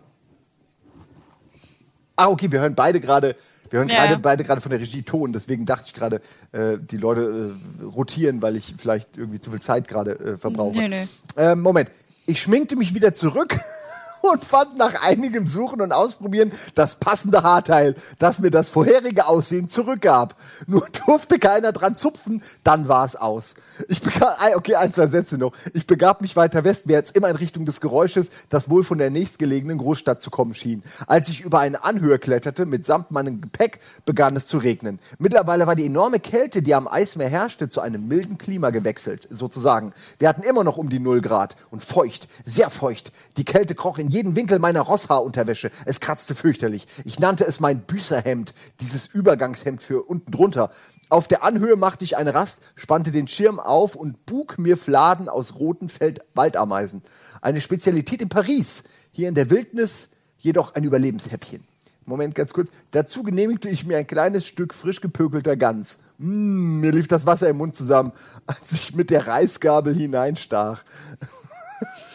Ah, 2.16 2.28
okay, 2.28 2.50
wir 2.50 2.61
hören 2.61 2.75
beide 2.75 3.00
gerade, 3.00 3.37
wir 3.71 3.80
hören 3.80 3.88
Ja, 3.88 4.06
gerade 4.06 4.18
beide 4.18 4.44
gerade 4.44 4.61
von 4.61 4.71
der 4.71 4.80
Regie 4.80 5.02
Ton, 5.02 5.33
deswegen 5.33 5.66
dachte 5.66 5.85
ich 5.87 5.94
gerade, 5.94 6.21
äh, 6.52 6.78
die 6.78 6.97
Leute 6.97 7.56
äh, 7.80 7.85
rotieren, 7.85 8.40
weil 8.40 8.56
ich 8.56 8.75
vielleicht 8.78 9.16
irgendwie 9.16 9.40
zu 9.40 9.50
viel 9.50 9.61
Zeit 9.61 9.88
gerade 9.88 10.12
äh, 10.18 10.37
verbrauche. 10.38 10.78
Nö, 10.78 10.88
nö. 10.88 10.97
Ähm, 11.37 11.61
Moment, 11.61 11.90
ich 12.26 12.40
schminkte 12.40 12.76
mich 12.76 12.94
wieder 12.94 13.12
zurück 13.12 13.56
und 14.33 14.45
fand 14.45 14.76
nach 14.76 15.02
einigem 15.02 15.47
Suchen 15.47 15.81
und 15.81 15.93
Ausprobieren 15.93 16.52
das 16.75 16.97
passende 16.97 17.43
Haarteil, 17.43 17.95
das 18.19 18.40
mir 18.40 18.50
das 18.50 18.69
vorherige 18.69 19.26
Aussehen 19.26 19.69
zurückgab. 19.69 20.37
Nur 20.66 20.87
durfte 21.07 21.38
keiner 21.38 21.73
dran 21.73 21.95
zupfen, 21.95 22.43
dann 22.62 22.88
war 22.88 23.04
es 23.04 23.16
aus. 23.16 23.57
Ich 23.88 24.00
begab, 24.00 24.38
okay, 24.57 24.76
ein, 24.76 24.93
zwei 24.93 25.07
Sätze 25.07 25.38
noch. 25.38 25.52
Ich 25.73 25.87
begab 25.87 26.21
mich 26.21 26.37
weiter 26.37 26.64
westwärts, 26.64 27.11
immer 27.11 27.28
in 27.28 27.37
Richtung 27.37 27.66
des 27.66 27.81
Geräusches, 27.81 28.31
das 28.49 28.71
wohl 28.71 28.85
von 28.85 28.99
der 28.99 29.11
nächstgelegenen 29.11 29.78
Großstadt 29.78 30.23
zu 30.23 30.31
kommen 30.31 30.54
schien. 30.54 30.83
Als 31.07 31.28
ich 31.28 31.43
über 31.43 31.61
eine 31.61 31.85
Anhöhe 31.85 32.19
kletterte, 32.19 32.66
mitsamt 32.66 33.11
meinem 33.11 33.40
Gepäck, 33.40 33.81
begann 34.04 34.37
es 34.37 34.47
zu 34.47 34.59
regnen. 34.59 34.99
Mittlerweile 35.19 35.66
war 35.66 35.76
die 35.76 35.87
enorme 35.87 36.21
Kälte, 36.21 36.62
die 36.62 36.75
am 36.75 36.88
Eismeer 36.88 37.28
herrschte, 37.28 37.69
zu 37.69 37.81
einem 37.81 38.09
milden 38.09 38.38
Klima 38.38 38.71
gewechselt, 38.71 39.28
sozusagen. 39.31 39.93
Wir 40.19 40.28
hatten 40.28 40.43
immer 40.43 40.64
noch 40.64 40.76
um 40.76 40.90
die 40.90 41.00
Null 41.00 41.21
Grad 41.21 41.57
und 41.71 41.83
feucht, 41.83 42.28
sehr 42.45 42.71
feucht. 42.71 43.12
Die 43.37 43.45
Kälte 43.45 43.75
kroch 43.75 43.99
in 43.99 44.09
jeden 44.14 44.37
Winkel 44.37 44.61
meiner 44.61 44.80
Rosshaarunterwäsche. 44.80 45.71
Es 45.85 45.99
kratzte 45.99 46.37
fürchterlich. 46.37 46.87
Ich 47.04 47.18
nannte 47.18 47.44
es 47.44 47.59
mein 47.59 47.80
Büßerhemd, 47.80 48.54
dieses 48.80 49.06
Übergangshemd 49.06 49.83
für 49.83 50.02
unten 50.02 50.30
drunter. 50.30 50.71
Auf 51.11 51.26
der 51.26 51.42
Anhöhe 51.42 51.75
machte 51.75 52.04
ich 52.04 52.16
eine 52.16 52.33
Rast, 52.33 52.62
spannte 52.76 53.11
den 53.11 53.26
Schirm 53.26 53.59
auf 53.59 53.97
und 53.97 54.25
bug 54.25 54.56
mir 54.56 54.76
Fladen 54.76 55.28
aus 55.28 55.56
roten 55.56 55.88
Feld 55.88 56.21
Waldameisen. 56.35 57.02
Eine 57.42 57.61
Spezialität 57.61 58.23
in 58.23 58.28
Paris. 58.28 58.85
Hier 59.11 59.28
in 59.28 59.35
der 59.35 59.50
Wildnis 59.50 60.12
jedoch 60.38 60.75
ein 60.75 60.85
Überlebenshäppchen. 60.85 61.64
Moment, 62.06 62.35
ganz 62.35 62.52
kurz. 62.52 62.71
Dazu 62.92 63.25
genehmigte 63.25 63.68
ich 63.68 63.85
mir 63.85 63.99
ein 63.99 64.06
kleines 64.06 64.47
Stück 64.47 64.75
frisch 64.75 65.00
gepökelter 65.00 65.56
Gans. 65.56 65.99
Mm, 66.18 66.80
mir 66.80 66.92
lief 66.92 67.09
das 67.09 67.26
Wasser 67.26 67.49
im 67.49 67.56
Mund 67.56 67.75
zusammen, 67.75 68.12
als 68.47 68.73
ich 68.73 68.94
mit 68.94 69.11
der 69.11 69.26
Reisgabel 69.26 69.94
hineinstach. 69.94 70.85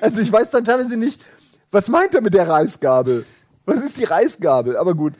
also 0.00 0.20
ich 0.20 0.32
weiß 0.32 0.50
dann 0.50 0.64
teilweise 0.64 0.96
nicht, 0.96 1.20
was 1.70 1.88
meint 1.88 2.14
er 2.14 2.20
mit 2.20 2.34
der 2.34 2.48
Reisgabel? 2.48 3.24
Was 3.64 3.78
ist 3.78 3.96
die 3.96 4.04
Reisgabel? 4.04 4.76
Aber 4.76 4.94
gut. 4.94 5.14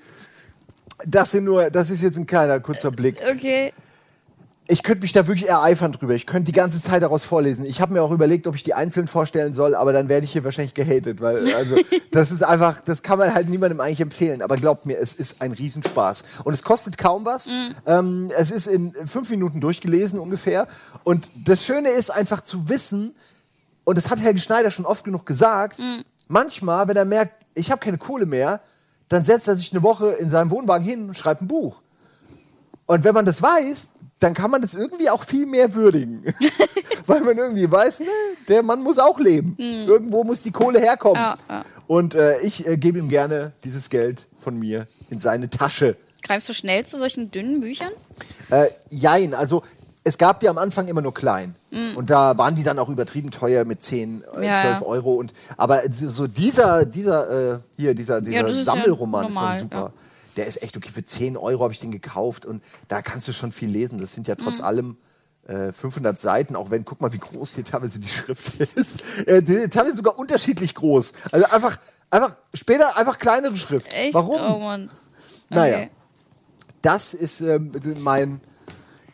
Das 1.05 1.33
sind 1.33 1.45
nur, 1.45 1.69
das 1.71 1.91
ist 1.91 2.03
jetzt 2.03 2.19
ein 2.19 2.27
kleiner 2.27 2.59
kurzer 2.61 2.91
Blick. 2.91 3.19
Okay. 3.31 3.73
Ich 4.69 4.83
könnte 4.83 5.03
mich 5.03 5.13
da 5.13 5.27
wirklich 5.29 5.49
ereifern 5.49 5.93
drüber. 5.93 6.15
Ich 6.15 6.27
könnte 6.27 6.47
die 6.47 6.57
ganze 6.57 6.81
Zeit 6.81 7.03
daraus 7.03 7.23
vorlesen. 7.23 7.65
Ich 7.65 7.81
habe 7.81 7.93
mir 7.93 8.03
auch 8.03 8.11
überlegt, 8.11 8.49
ob 8.49 8.57
ich 8.57 8.65
die 8.65 8.75
einzeln 8.75 9.07
vorstellen 9.07 9.55
soll, 9.55 9.77
aber 9.77 9.93
dann 9.93 10.09
werde 10.09 10.25
ich 10.25 10.33
hier 10.33 10.43
wahrscheinlich 10.43 10.75
gehatet, 10.75 11.21
weil 11.21 11.55
also 11.55 11.77
das 12.11 12.33
ist 12.33 12.43
einfach, 12.43 12.81
das 12.81 13.03
kann 13.03 13.19
man 13.19 13.33
halt 13.33 13.49
niemandem 13.49 13.81
eigentlich 13.81 14.01
empfehlen. 14.01 14.43
Aber 14.43 14.57
glaubt 14.57 14.87
mir, 14.87 14.99
es 14.99 15.15
ist 15.15 15.41
ein 15.41 15.53
Riesenspaß 15.53 16.25
und 16.45 16.55
es 16.55 16.63
kostet 16.63 16.99
kaum 16.99 17.25
was. 17.25 17.49
Ähm, 17.87 18.33
es 18.37 18.51
ist 18.51 18.67
in 18.67 18.93
fünf 19.07 19.31
Minuten 19.31 19.61
durchgelesen 19.61 20.19
ungefähr 20.19 20.67
und 21.05 21.29
das 21.45 21.65
Schöne 21.65 21.91
ist 21.91 22.11
einfach 22.11 22.41
zu 22.41 22.69
wissen 22.69 23.15
und 23.87 23.97
das 23.97 24.11
hat 24.11 24.21
Helge 24.21 24.41
Schneider 24.41 24.73
schon 24.73 24.85
oft 24.85 25.05
genug 25.05 25.25
gesagt. 25.25 25.81
Manchmal, 26.27 26.89
wenn 26.89 26.97
er 26.97 27.05
merkt, 27.05 27.47
ich 27.55 27.71
habe 27.71 27.81
keine 27.81 27.99
Kohle 27.99 28.27
mehr, 28.27 28.61
dann 29.09 29.23
setzt 29.23 29.47
er 29.47 29.55
sich 29.55 29.73
eine 29.73 29.85
Woche 29.85 30.09
in 30.15 30.29
seinem 30.29 30.51
Wohnwagen 30.51 30.85
hin 30.85 31.07
und 31.07 31.17
schreibt 31.17 31.41
ein 31.41 31.47
Buch. 31.47 31.83
Und 32.87 33.05
wenn 33.05 33.15
man 33.15 33.25
das 33.25 33.41
weiß, 33.43 33.93
dann 34.19 34.35
kann 34.35 34.51
man 34.51 34.61
das 34.61 34.75
irgendwie 34.75 35.09
auch 35.09 35.23
viel 35.23 35.47
mehr 35.47 35.73
würdigen. 35.75 36.25
Weil 37.07 37.21
man 37.21 37.39
irgendwie 37.39 37.71
weiß, 37.71 38.01
ne, 38.01 38.07
der 38.49 38.65
Mann 38.65 38.83
muss 38.83 38.99
auch 38.99 39.21
leben. 39.21 39.55
Irgendwo 39.59 40.25
muss 40.25 40.43
die 40.43 40.51
Kohle 40.51 40.81
herkommen. 40.81 41.23
Ja, 41.23 41.39
ja. 41.49 41.65
Und 41.87 42.17
äh, 42.17 42.41
ich 42.41 42.67
äh, 42.67 42.77
gebe 42.77 42.99
ihm 42.99 43.09
gerne 43.09 43.53
dieses 43.63 43.89
Geld 43.89 44.27
von 44.41 44.59
mir 44.59 44.89
in 45.11 45.21
seine 45.21 45.49
Tasche. 45.49 45.97
Greifst 46.25 46.49
du 46.49 46.55
schnell 46.55 46.85
zu 46.85 46.99
solchen 46.99 47.31
dünnen 47.31 47.61
Büchern? 47.61 47.93
Äh, 48.51 48.67
jein, 48.89 49.33
also 49.33 49.63
es 50.03 50.19
gab 50.19 50.41
die 50.41 50.49
am 50.49 50.59
Anfang 50.59 50.89
immer 50.89 51.03
nur 51.03 51.15
klein. 51.15 51.55
Und 51.97 52.11
da 52.11 52.39
waren 52.39 52.55
die 52.55 52.63
dann 52.63 52.79
auch 52.79 52.89
übertrieben 52.89 53.31
teuer 53.31 53.65
mit 53.65 53.83
10, 53.83 54.23
äh, 54.39 54.47
Ja, 54.47 54.61
12 54.61 54.81
ja. 54.81 54.83
Euro. 54.83 55.15
Und, 55.15 55.33
aber 55.57 55.83
so 55.91 56.27
dieser, 56.27 56.85
dieser, 56.85 57.55
äh, 57.55 57.59
hier, 57.77 57.95
dieser, 57.95 58.21
dieser 58.21 58.47
ist 58.49 58.59
ja 58.59 58.65
Sammelroman, 58.65 59.27
das 59.27 59.37
war 59.37 59.43
normal, 59.43 59.59
super. 59.59 59.79
ja. 59.79 59.93
Der 60.37 60.47
ist 60.47 60.63
echt 60.63 60.77
okay. 60.77 60.91
Für 60.93 61.05
10 61.05 61.37
Euro 61.37 61.63
habe 61.65 61.73
ich 61.73 61.81
den 61.81 61.91
gekauft 61.91 62.45
und 62.45 62.63
da 62.89 63.01
kannst 63.03 63.27
du 63.29 63.33
schon 63.33 63.53
viel 63.53 63.71
lesen. 63.71 63.99
Das 63.99 64.13
sind 64.13 64.29
ja 64.29 64.35
trotz 64.35 64.61
allem 64.61 64.97
äh, 65.47 65.73
500 65.73 66.19
Seiten, 66.19 66.57
auch 66.57 66.71
wenn, 66.71 66.85
guck 66.85 67.01
mal, 67.01 67.13
wie 67.13 67.19
groß 67.19 67.55
hier 67.55 67.65
teilweise 67.65 68.01
die 68.01 68.09
Schrift 68.09 68.61
ist. 68.75 69.03
Äh, 69.27 69.43
teilweise 69.69 69.97
sogar 69.97 70.19
unterschiedlich 70.19 70.75
groß. 70.75 71.13
Also 71.33 71.47
einfach, 71.47 71.79
einfach, 72.11 72.37
später 72.53 72.97
einfach 72.97 73.19
kleinere 73.19 73.57
Schrift. 73.57 73.93
Echt? 73.93 74.15
Warum? 74.15 74.41
Oh 74.41 74.59
Mann. 74.59 74.91
Naja. 75.51 75.77
Okay. 75.77 75.91
Das 76.83 77.15
ist 77.15 77.41
ähm, 77.41 77.73
mein 78.01 78.41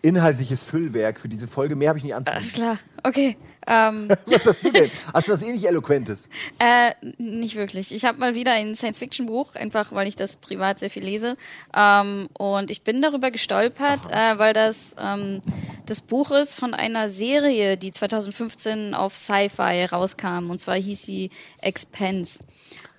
inhaltliches 0.02 0.62
Füllwerk 0.62 1.20
für 1.20 1.28
diese 1.28 1.46
Folge. 1.48 1.76
Mehr 1.76 1.88
habe 1.88 1.98
ich 1.98 2.04
nicht 2.04 2.14
Alles 2.14 2.28
anzubieten. 2.28 2.54
klar. 2.62 2.78
Okay. 3.04 3.36
Ähm, 3.64 4.08
Was 4.26 4.44
hast 4.46 4.64
du 4.64 4.72
denn? 4.72 4.90
Hast 5.14 5.28
du 5.28 5.32
was 5.32 5.42
ähnlich 5.42 5.68
Eloquentes? 5.68 6.28
äh, 6.58 6.90
nicht 7.18 7.54
wirklich. 7.54 7.94
Ich 7.94 8.04
habe 8.04 8.18
mal 8.18 8.34
wieder 8.34 8.50
ein 8.52 8.74
Science-Fiction-Buch, 8.74 9.54
einfach 9.54 9.92
weil 9.92 10.08
ich 10.08 10.16
das 10.16 10.34
privat 10.34 10.80
sehr 10.80 10.90
viel 10.90 11.04
lese. 11.04 11.36
Ähm, 11.76 12.28
und 12.32 12.72
ich 12.72 12.82
bin 12.82 13.00
darüber 13.00 13.30
gestolpert, 13.30 14.10
äh, 14.10 14.36
weil 14.38 14.52
das 14.52 14.96
ähm, 15.00 15.40
das 15.86 16.00
Buch 16.00 16.32
ist 16.32 16.54
von 16.56 16.74
einer 16.74 17.08
Serie, 17.08 17.76
die 17.76 17.92
2015 17.92 18.94
auf 18.94 19.14
Sci-Fi 19.14 19.84
rauskam. 19.84 20.50
Und 20.50 20.60
zwar 20.60 20.74
hieß 20.74 21.00
sie 21.02 21.30
Expense. 21.60 22.40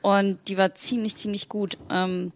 Und 0.01 0.39
die 0.48 0.57
war 0.57 0.74
ziemlich, 0.75 1.17
ziemlich 1.17 1.50
gut. 1.50 1.77
Ähm, 1.91 2.31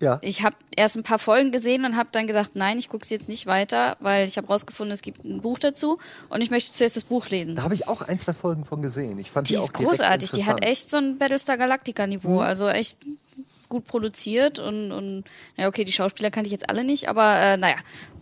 Ja. 0.00 0.18
ich 0.22 0.42
habe 0.42 0.56
erst 0.74 0.96
ein 0.96 1.02
paar 1.02 1.18
Folgen 1.18 1.52
gesehen 1.52 1.84
und 1.84 1.94
habe 1.96 2.08
dann 2.10 2.26
gesagt, 2.26 2.52
nein, 2.54 2.78
ich 2.78 2.88
gucke 2.88 3.04
sie 3.04 3.14
jetzt 3.14 3.28
nicht 3.28 3.46
weiter, 3.46 3.96
weil 4.00 4.26
ich 4.26 4.38
habe 4.38 4.46
rausgefunden, 4.46 4.92
es 4.92 5.02
gibt 5.02 5.24
ein 5.24 5.42
Buch 5.42 5.58
dazu 5.58 5.98
und 6.30 6.40
ich 6.40 6.50
möchte 6.50 6.72
zuerst 6.72 6.96
das 6.96 7.04
Buch 7.04 7.28
lesen. 7.28 7.54
Da 7.54 7.62
habe 7.62 7.74
ich 7.74 7.86
auch 7.86 8.00
ein, 8.00 8.18
zwei 8.18 8.32
Folgen 8.32 8.64
von 8.64 8.80
gesehen. 8.80 9.18
Ich 9.18 9.30
fand 9.30 9.48
die, 9.48 9.52
Die 9.54 9.58
auch 9.58 9.64
ist 9.64 9.74
großartig, 9.74 10.30
die 10.32 10.46
hat. 10.46 10.60
Mhm. 10.60 10.62
echt 10.62 10.88
so 10.90 10.96
ein 10.96 11.18
Battlestar 11.18 11.58
Galactica 11.58 12.06
Niveau, 12.06 12.40
also 12.40 12.68
echt 12.68 12.98
gut 13.68 13.84
produziert 13.84 14.58
und, 14.58 14.90
und 14.90 15.24
ja 15.56 15.68
okay, 15.68 15.84
die 15.84 15.92
Schauspieler 15.92 16.30
kannte 16.30 16.48
ich 16.48 16.52
jetzt 16.52 16.68
alle 16.68 16.82
nicht, 16.82 17.08
aber 17.08 17.36
äh, 17.38 17.56
naja, 17.56 17.76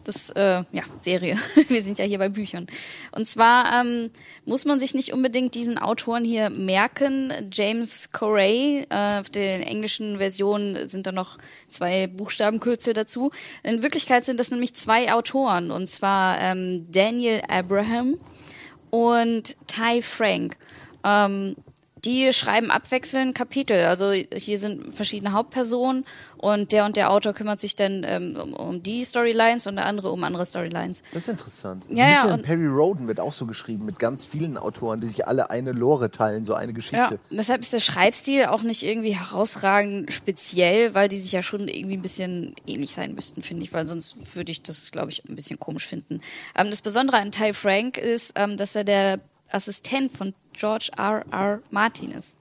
das, 0.09 0.31
äh, 0.31 0.65
ja, 0.73 0.83
Serie. 1.03 1.37
Wir 1.69 1.83
sind 1.83 1.99
ja 1.99 2.05
hier 2.07 2.19
bei 2.19 2.31
Büchern. 2.31 2.67
Und 3.12 3.29
zwar 3.29 3.81
ähm, 3.81 4.11
muss 4.47 4.65
man 4.65 4.81
sich 4.81 4.95
nicht 4.95 5.12
unbedingt 5.12 5.55
diesen 5.55 5.79
Autoren 5.79 6.25
hier 6.25 6.49
merken. 6.49 7.31
James 7.53 8.11
Corey, 8.11 8.87
äh, 8.88 9.21
auf 9.21 9.29
den 9.29 9.62
englischen 9.62 10.17
Versionen 10.17 10.88
sind 10.88 11.07
da 11.07 11.12
noch 11.12 11.37
zwei 11.69 12.07
Buchstabenkürzel 12.07 12.95
dazu. 12.95 13.31
In 13.62 13.83
Wirklichkeit 13.83 14.25
sind 14.25 14.41
das 14.41 14.50
nämlich 14.50 14.75
zwei 14.75 15.12
Autoren, 15.12 15.71
und 15.71 15.87
zwar 15.87 16.41
ähm, 16.41 16.91
Daniel 16.91 17.43
Abraham 17.47 18.19
und 18.88 19.57
Ty 19.67 20.00
Frank. 20.00 20.57
Ähm, 21.05 21.55
die 22.05 22.33
schreiben 22.33 22.71
abwechselnd 22.71 23.35
Kapitel. 23.35 23.85
Also 23.87 24.12
hier 24.12 24.59
sind 24.59 24.95
verschiedene 24.95 25.33
Hauptpersonen 25.33 26.05
und 26.37 26.73
der 26.73 26.85
und 26.85 26.97
der 26.97 27.11
Autor 27.11 27.33
kümmert 27.33 27.61
sich 27.61 27.75
dann 27.76 28.05
ähm, 28.07 28.37
um, 28.37 28.52
um 28.55 28.83
die 28.83 29.05
Storylines 29.05 29.67
und 29.67 29.76
der 29.76 29.87
andere 29.87 30.11
um 30.12 30.23
andere 30.25 30.47
Storylines. 30.47 31.02
Das 31.12 31.23
ist 31.23 31.28
interessant. 31.28 31.83
Ja, 31.88 31.97
so 31.97 32.02
ein 32.02 32.28
ja, 32.28 32.35
und- 32.35 32.43
Perry 32.43 32.67
Roden 32.67 33.09
wird 33.09 33.21
auch 33.21 33.33
so 33.33 33.47
geschrieben, 33.47 33.85
mit 33.87 33.99
ganz 33.99 34.25
vielen 34.25 34.57
Autoren, 34.57 35.00
die 35.00 35.07
sich 35.09 35.26
alle 35.26 35.50
eine 35.50 35.73
Lore 35.73 36.11
teilen, 36.11 36.45
so 36.45 36.55
eine 36.55 36.73
Ja, 36.73 36.76
Geschichte. 36.76 37.19
deshalb 37.31 37.61
ist 37.62 37.73
der 37.73 37.81
Schreibstil 37.81 38.47
auch 38.47 38.62
nicht 38.62 38.83
irgendwie 38.85 39.17
herausragend 39.17 40.12
speziell, 40.12 40.95
weil 40.95 41.09
die 41.09 41.17
sich 41.17 41.33
ja 41.33 41.43
schon 41.43 41.69
irgendwie 41.69 41.97
ein 41.97 42.02
bisschen 42.02 42.55
ähnlich 42.67 42.93
sein 42.95 43.14
müssten, 43.14 43.43
finde 43.43 43.64
ich, 43.64 43.73
weil 43.73 43.87
sonst 43.87 44.37
würde 44.37 44.52
ich 44.52 44.62
das, 44.62 44.90
glaube 44.90 45.11
ich, 45.11 45.25
ein 45.28 45.35
bisschen 45.37 45.59
komisch 45.59 45.87
finden. 45.87 46.21
Ähm, 46.57 46.71
das 46.71 46.81
Besondere 46.83 47.19
an 47.19 47.33
Ty 47.33 47.52
Frank 47.55 47.99
ist, 47.99 48.33
ähm, 48.37 48.57
dass 48.57 48.75
er 48.75 48.85
der 48.85 49.21
Assistent 49.50 50.12
von 50.12 50.35
George 50.52 50.90
R. 50.97 51.25
R. 51.31 51.61
Martin 51.71 52.11
ist. 52.12 52.37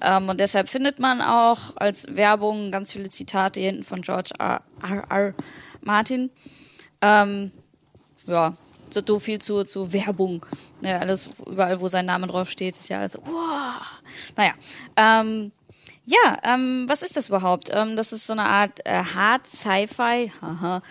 Ähm, 0.00 0.28
und 0.28 0.40
deshalb 0.40 0.68
findet 0.68 0.98
man 0.98 1.20
auch 1.20 1.76
als 1.76 2.14
Werbung 2.16 2.70
ganz 2.70 2.92
viele 2.92 3.08
Zitate 3.08 3.60
hinten 3.60 3.84
von 3.84 4.02
George 4.02 4.30
R. 4.38 4.62
R. 4.82 5.04
R. 5.10 5.34
Martin. 5.80 6.30
Ähm, 7.00 7.52
ja, 8.26 8.54
so 8.90 9.18
viel 9.18 9.40
zu, 9.40 9.64
zu 9.64 9.92
Werbung. 9.92 10.44
Ja, 10.80 10.98
alles, 10.98 11.30
überall, 11.46 11.80
wo 11.80 11.88
sein 11.88 12.06
Name 12.06 12.26
draufsteht, 12.26 12.76
ist 12.78 12.88
ja 12.88 12.98
alles 12.98 13.18
wow. 13.24 13.80
Naja, 14.36 14.52
ähm, 14.96 15.52
ja, 16.04 16.38
ähm, 16.42 16.84
was 16.86 17.02
ist 17.02 17.16
das 17.16 17.28
überhaupt? 17.28 17.70
Ähm, 17.72 17.96
das 17.96 18.12
ist 18.12 18.26
so 18.26 18.34
eine 18.34 18.44
Art 18.44 18.80
äh, 18.84 19.02
Hard 19.02 19.46
Sci-Fi. 19.46 20.30
Haha, 20.40 20.82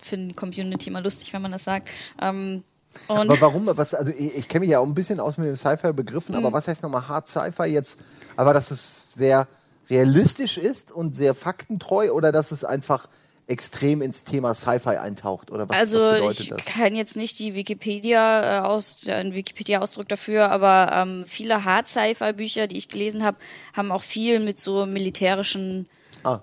finde 0.00 0.28
die 0.28 0.34
Community 0.34 0.90
immer 0.90 1.00
lustig, 1.00 1.32
wenn 1.32 1.42
man 1.42 1.52
das 1.52 1.64
sagt. 1.64 1.88
Ähm, 2.20 2.62
und 3.08 3.16
Aber 3.30 3.40
warum? 3.40 3.68
Was, 3.76 3.94
also 3.94 4.12
ich, 4.12 4.34
ich 4.36 4.48
kenne 4.48 4.60
mich 4.60 4.70
ja 4.70 4.78
auch 4.80 4.86
ein 4.86 4.94
bisschen 4.94 5.20
aus 5.20 5.36
mit 5.38 5.46
den 5.48 5.56
Sci-Fi-Begriffen, 5.56 6.34
Mhm. 6.34 6.44
aber 6.44 6.52
was 6.52 6.68
heißt 6.68 6.82
nochmal 6.82 7.06
Hard 7.08 7.28
Sci-Fi 7.28 7.64
jetzt? 7.64 8.00
Aber 8.36 8.52
dass 8.54 8.70
es 8.70 9.12
sehr 9.12 9.46
realistisch 9.88 10.58
ist 10.58 10.92
und 10.92 11.14
sehr 11.14 11.34
faktentreu 11.34 12.10
oder 12.12 12.30
dass 12.32 12.52
es 12.52 12.64
einfach 12.64 13.08
extrem 13.48 14.00
ins 14.00 14.22
Thema 14.22 14.54
Sci-Fi 14.54 14.96
eintaucht? 14.98 15.50
Oder 15.50 15.68
was, 15.68 15.76
Also 15.78 15.98
was 15.98 16.14
bedeutet 16.14 16.40
ich 16.40 16.48
das? 16.50 16.64
kann 16.66 16.94
jetzt 16.94 17.16
nicht 17.16 17.38
die 17.40 17.54
Wikipedia 17.56 18.58
äh, 18.58 18.60
aus 18.60 18.98
den 18.98 19.34
Wikipedia-Ausdruck 19.34 20.08
dafür, 20.08 20.50
aber 20.50 20.90
ähm, 20.94 21.24
viele 21.26 21.64
Hard 21.64 21.88
Sci-Fi-Bücher, 21.88 22.68
die 22.68 22.76
ich 22.76 22.88
gelesen 22.88 23.24
habe, 23.24 23.38
haben 23.72 23.90
auch 23.90 24.02
viel 24.02 24.38
mit 24.38 24.58
so 24.60 24.86
militärischen 24.86 25.88
Ah, 26.22 26.40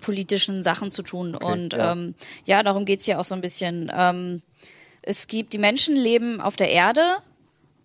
politischen 0.00 0.62
Sachen 0.62 0.90
zu 0.90 1.02
tun. 1.02 1.34
und 1.34 1.72
ja. 1.74 1.92
Ähm, 1.92 2.14
ja, 2.44 2.62
darum 2.62 2.84
geht's 2.84 3.04
hier 3.06 3.20
auch 3.20 3.24
so 3.24 3.34
ein 3.34 3.40
bisschen. 3.40 3.90
Ähm, 3.94 4.42
es 5.02 5.26
gibt, 5.26 5.52
die 5.52 5.58
Menschen 5.58 5.96
leben 5.96 6.40
auf 6.40 6.56
der 6.56 6.70
Erde 6.70 7.02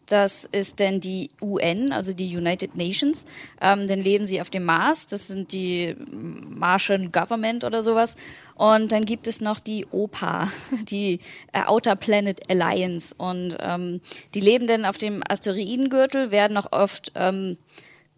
Das 0.05 0.45
ist 0.45 0.79
denn 0.79 1.01
die 1.01 1.31
UN, 1.41 1.91
also 1.91 2.13
die 2.13 2.38
United 2.38 2.77
Nations. 2.77 3.25
Ähm, 3.59 3.89
dann 3.89 4.01
leben 4.01 4.25
sie 4.25 4.39
auf 4.39 4.50
dem 4.50 4.63
Mars. 4.63 5.07
Das 5.07 5.27
sind 5.27 5.51
die 5.51 5.97
Martian 6.09 7.12
Government 7.12 7.65
oder 7.65 7.81
sowas. 7.81 8.15
Und 8.55 8.93
dann 8.93 9.03
gibt 9.03 9.27
es 9.27 9.41
noch 9.41 9.59
die 9.59 9.86
OPA, 9.91 10.50
die 10.89 11.19
äh, 11.51 11.63
Outer 11.65 11.97
Planet 11.97 12.50
Alliance. 12.50 13.13
Und 13.17 13.57
ähm, 13.59 14.00
die 14.33 14.39
leben 14.39 14.65
dann 14.67 14.86
auf 14.86 14.97
dem 14.97 15.21
Asteroidengürtel, 15.27 16.31
werden 16.31 16.55
auch 16.55 16.71
oft 16.71 17.12
ähm, 17.15 17.57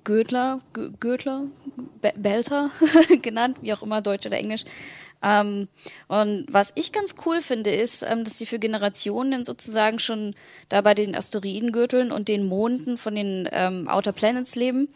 Gürtler, 0.04 0.62
Gürtler, 1.00 1.46
Belter 2.16 2.70
genannt, 3.24 3.58
wie 3.62 3.74
auch 3.74 3.82
immer, 3.82 4.02
Deutsch 4.02 4.28
oder 4.28 4.38
Englisch. 4.38 4.64
Ähm, 5.22 5.68
und 6.08 6.46
was 6.50 6.72
ich 6.76 6.92
ganz 6.92 7.16
cool 7.26 7.42
finde, 7.42 7.72
ist, 7.72 8.04
ähm, 8.04 8.24
dass 8.24 8.38
sie 8.38 8.46
für 8.46 8.60
Generationen 8.60 9.44
sozusagen 9.44 10.00
schon 10.00 10.34
da 10.70 10.82
bei 10.82 10.94
den 10.94 11.16
Asteroidengürteln 11.16 12.12
und 12.12 12.28
den 12.28 12.46
Monden 12.46 12.98
von 12.98 13.16
den 13.16 13.48
ähm, 13.52 13.88
Outer 13.90 14.14
Planets 14.14 14.56
leben 14.56 14.88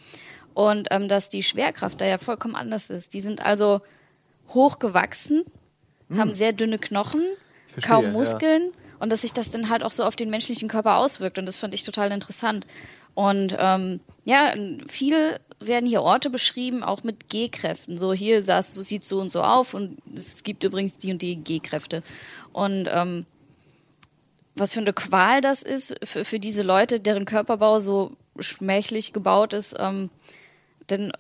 und 0.54 0.88
ähm, 0.92 1.08
dass 1.08 1.30
die 1.30 1.44
Schwerkraft 1.44 2.00
da 2.00 2.06
ja 2.06 2.18
vollkommen 2.18 2.56
anders 2.56 2.90
ist. 2.90 3.14
Die 3.14 3.22
sind 3.22 3.46
also 3.46 3.82
hochgewachsen, 4.50 5.44
hm. 6.10 6.18
haben 6.18 6.34
sehr 6.34 6.54
dünne 6.54 6.80
Knochen, 6.80 7.24
verstehe, 7.68 7.90
kaum 7.90 8.12
Muskeln 8.14 8.62
ja. 8.62 8.98
und 9.00 9.12
dass 9.12 9.22
sich 9.22 9.34
das 9.34 9.52
dann 9.52 9.70
halt 9.70 9.84
auch 9.84 9.92
so 9.92 10.04
auf 10.06 10.16
den 10.16 10.30
menschlichen 10.30 10.70
Körper 10.70 10.98
auswirkt 10.98 11.38
und 11.38 11.46
das 11.46 11.58
fand 11.58 11.74
ich 11.74 11.84
total 11.84 12.12
interessant. 12.12 12.66
Und 13.16 13.56
ähm, 13.60 14.00
ja, 14.26 14.56
viel 14.88 15.38
werden 15.68 15.88
hier 15.88 16.02
Orte 16.02 16.30
beschrieben, 16.30 16.84
auch 16.84 17.04
mit 17.04 17.30
G-Kräften. 17.30 17.98
So 17.98 18.14
hier 18.14 18.42
saß, 18.42 18.74
so 18.74 18.82
sieht 18.82 19.04
so 19.04 19.20
und 19.20 19.32
so 19.32 19.42
auf 19.42 19.74
und 19.74 19.98
es 20.16 20.44
gibt 20.44 20.64
übrigens 20.64 20.98
die 20.98 21.12
und 21.12 21.22
die 21.22 21.36
G-Kräfte. 21.36 22.04
Und 22.52 22.90
ähm, 22.92 23.26
was 24.56 24.74
für 24.74 24.82
eine 24.82 24.94
Qual 24.94 25.42
das 25.42 25.64
ist 25.64 25.96
für, 26.04 26.24
für 26.26 26.40
diese 26.40 26.64
Leute, 26.64 27.00
deren 27.00 27.26
Körperbau 27.26 27.80
so 27.80 28.12
schmächlich 28.40 29.14
gebaut 29.14 29.54
ist, 29.54 29.76
ähm, 29.80 30.10
denn 30.90 31.12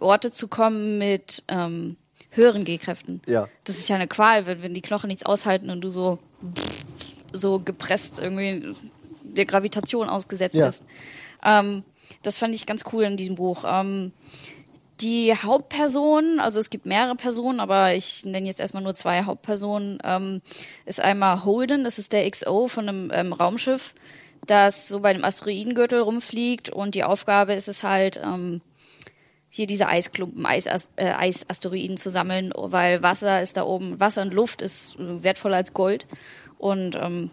Orte 0.00 0.30
zu 0.30 0.48
kommen 0.48 0.98
mit 0.98 1.42
ähm, 1.48 1.96
höheren 2.30 2.64
G-Kräften. 2.64 3.20
Ja. 3.26 3.48
Das 3.64 3.78
ist 3.78 3.88
ja 3.88 3.96
eine 3.96 4.08
Qual, 4.08 4.46
wenn, 4.46 4.62
wenn 4.62 4.74
die 4.74 4.82
Knochen 4.82 5.08
nichts 5.08 5.26
aushalten 5.26 5.70
und 5.70 5.80
du 5.80 5.88
so 5.88 6.18
so 7.32 7.58
gepresst 7.58 8.18
irgendwie 8.18 8.74
der 9.22 9.46
Gravitation 9.46 10.08
ausgesetzt 10.08 10.54
ja. 10.54 10.66
bist. 10.66 10.84
Ähm, 11.44 11.84
das 12.22 12.38
fand 12.38 12.54
ich 12.54 12.66
ganz 12.66 12.84
cool 12.92 13.04
in 13.04 13.16
diesem 13.16 13.34
Buch. 13.34 13.64
Ähm, 13.66 14.12
die 15.00 15.34
Hauptperson, 15.34 16.40
also 16.40 16.58
es 16.58 16.70
gibt 16.70 16.86
mehrere 16.86 17.16
Personen, 17.16 17.60
aber 17.60 17.94
ich 17.94 18.24
nenne 18.24 18.46
jetzt 18.46 18.60
erstmal 18.60 18.82
nur 18.82 18.94
zwei 18.94 19.24
Hauptpersonen, 19.24 19.98
ähm, 20.04 20.40
ist 20.86 21.00
einmal 21.00 21.44
Holden, 21.44 21.84
das 21.84 21.98
ist 21.98 22.12
der 22.12 22.28
XO 22.30 22.68
von 22.68 22.88
einem 22.88 23.10
ähm, 23.12 23.32
Raumschiff, 23.32 23.94
das 24.46 24.88
so 24.88 25.00
bei 25.00 25.12
dem 25.12 25.24
Asteroidengürtel 25.24 26.00
rumfliegt. 26.00 26.70
Und 26.70 26.94
die 26.94 27.04
Aufgabe 27.04 27.52
ist 27.52 27.68
es 27.68 27.82
halt, 27.82 28.20
ähm, 28.24 28.62
hier 29.48 29.66
diese 29.66 29.88
Eisklumpen, 29.88 30.44
Eis, 30.44 30.66
äh, 30.96 31.12
Eisasteroiden 31.12 31.96
zu 31.96 32.10
sammeln, 32.10 32.52
weil 32.54 33.02
Wasser 33.02 33.42
ist 33.42 33.56
da 33.56 33.64
oben, 33.64 33.98
Wasser 34.00 34.22
und 34.22 34.34
Luft 34.34 34.60
ist 34.60 34.96
wertvoller 34.98 35.56
als 35.56 35.72
Gold. 35.72 36.06
Und 36.58 36.96
ähm, 36.96 37.30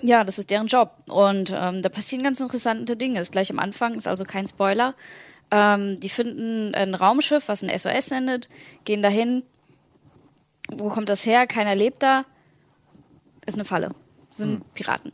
ja, 0.00 0.24
das 0.24 0.38
ist 0.38 0.50
deren 0.50 0.66
Job. 0.66 0.92
Und 1.08 1.52
ähm, 1.56 1.82
da 1.82 1.88
passieren 1.88 2.24
ganz 2.24 2.40
interessante 2.40 2.96
Dinge. 2.96 3.20
Ist 3.20 3.32
gleich 3.32 3.50
am 3.50 3.58
Anfang, 3.58 3.94
ist 3.94 4.08
also 4.08 4.24
kein 4.24 4.46
Spoiler. 4.46 4.94
Ähm, 5.50 6.00
die 6.00 6.08
finden 6.08 6.74
ein 6.74 6.94
Raumschiff, 6.94 7.48
was 7.48 7.62
ein 7.62 7.76
SOS 7.76 8.06
sendet, 8.06 8.48
gehen 8.84 9.02
dahin. 9.02 9.42
Wo 10.70 10.88
kommt 10.88 11.08
das 11.08 11.24
her? 11.24 11.46
Keiner 11.46 11.74
lebt 11.74 12.02
da. 12.02 12.24
Ist 13.46 13.54
eine 13.54 13.64
Falle. 13.64 13.92
Sind 14.30 14.56
hm. 14.56 14.62
Piraten. 14.74 15.12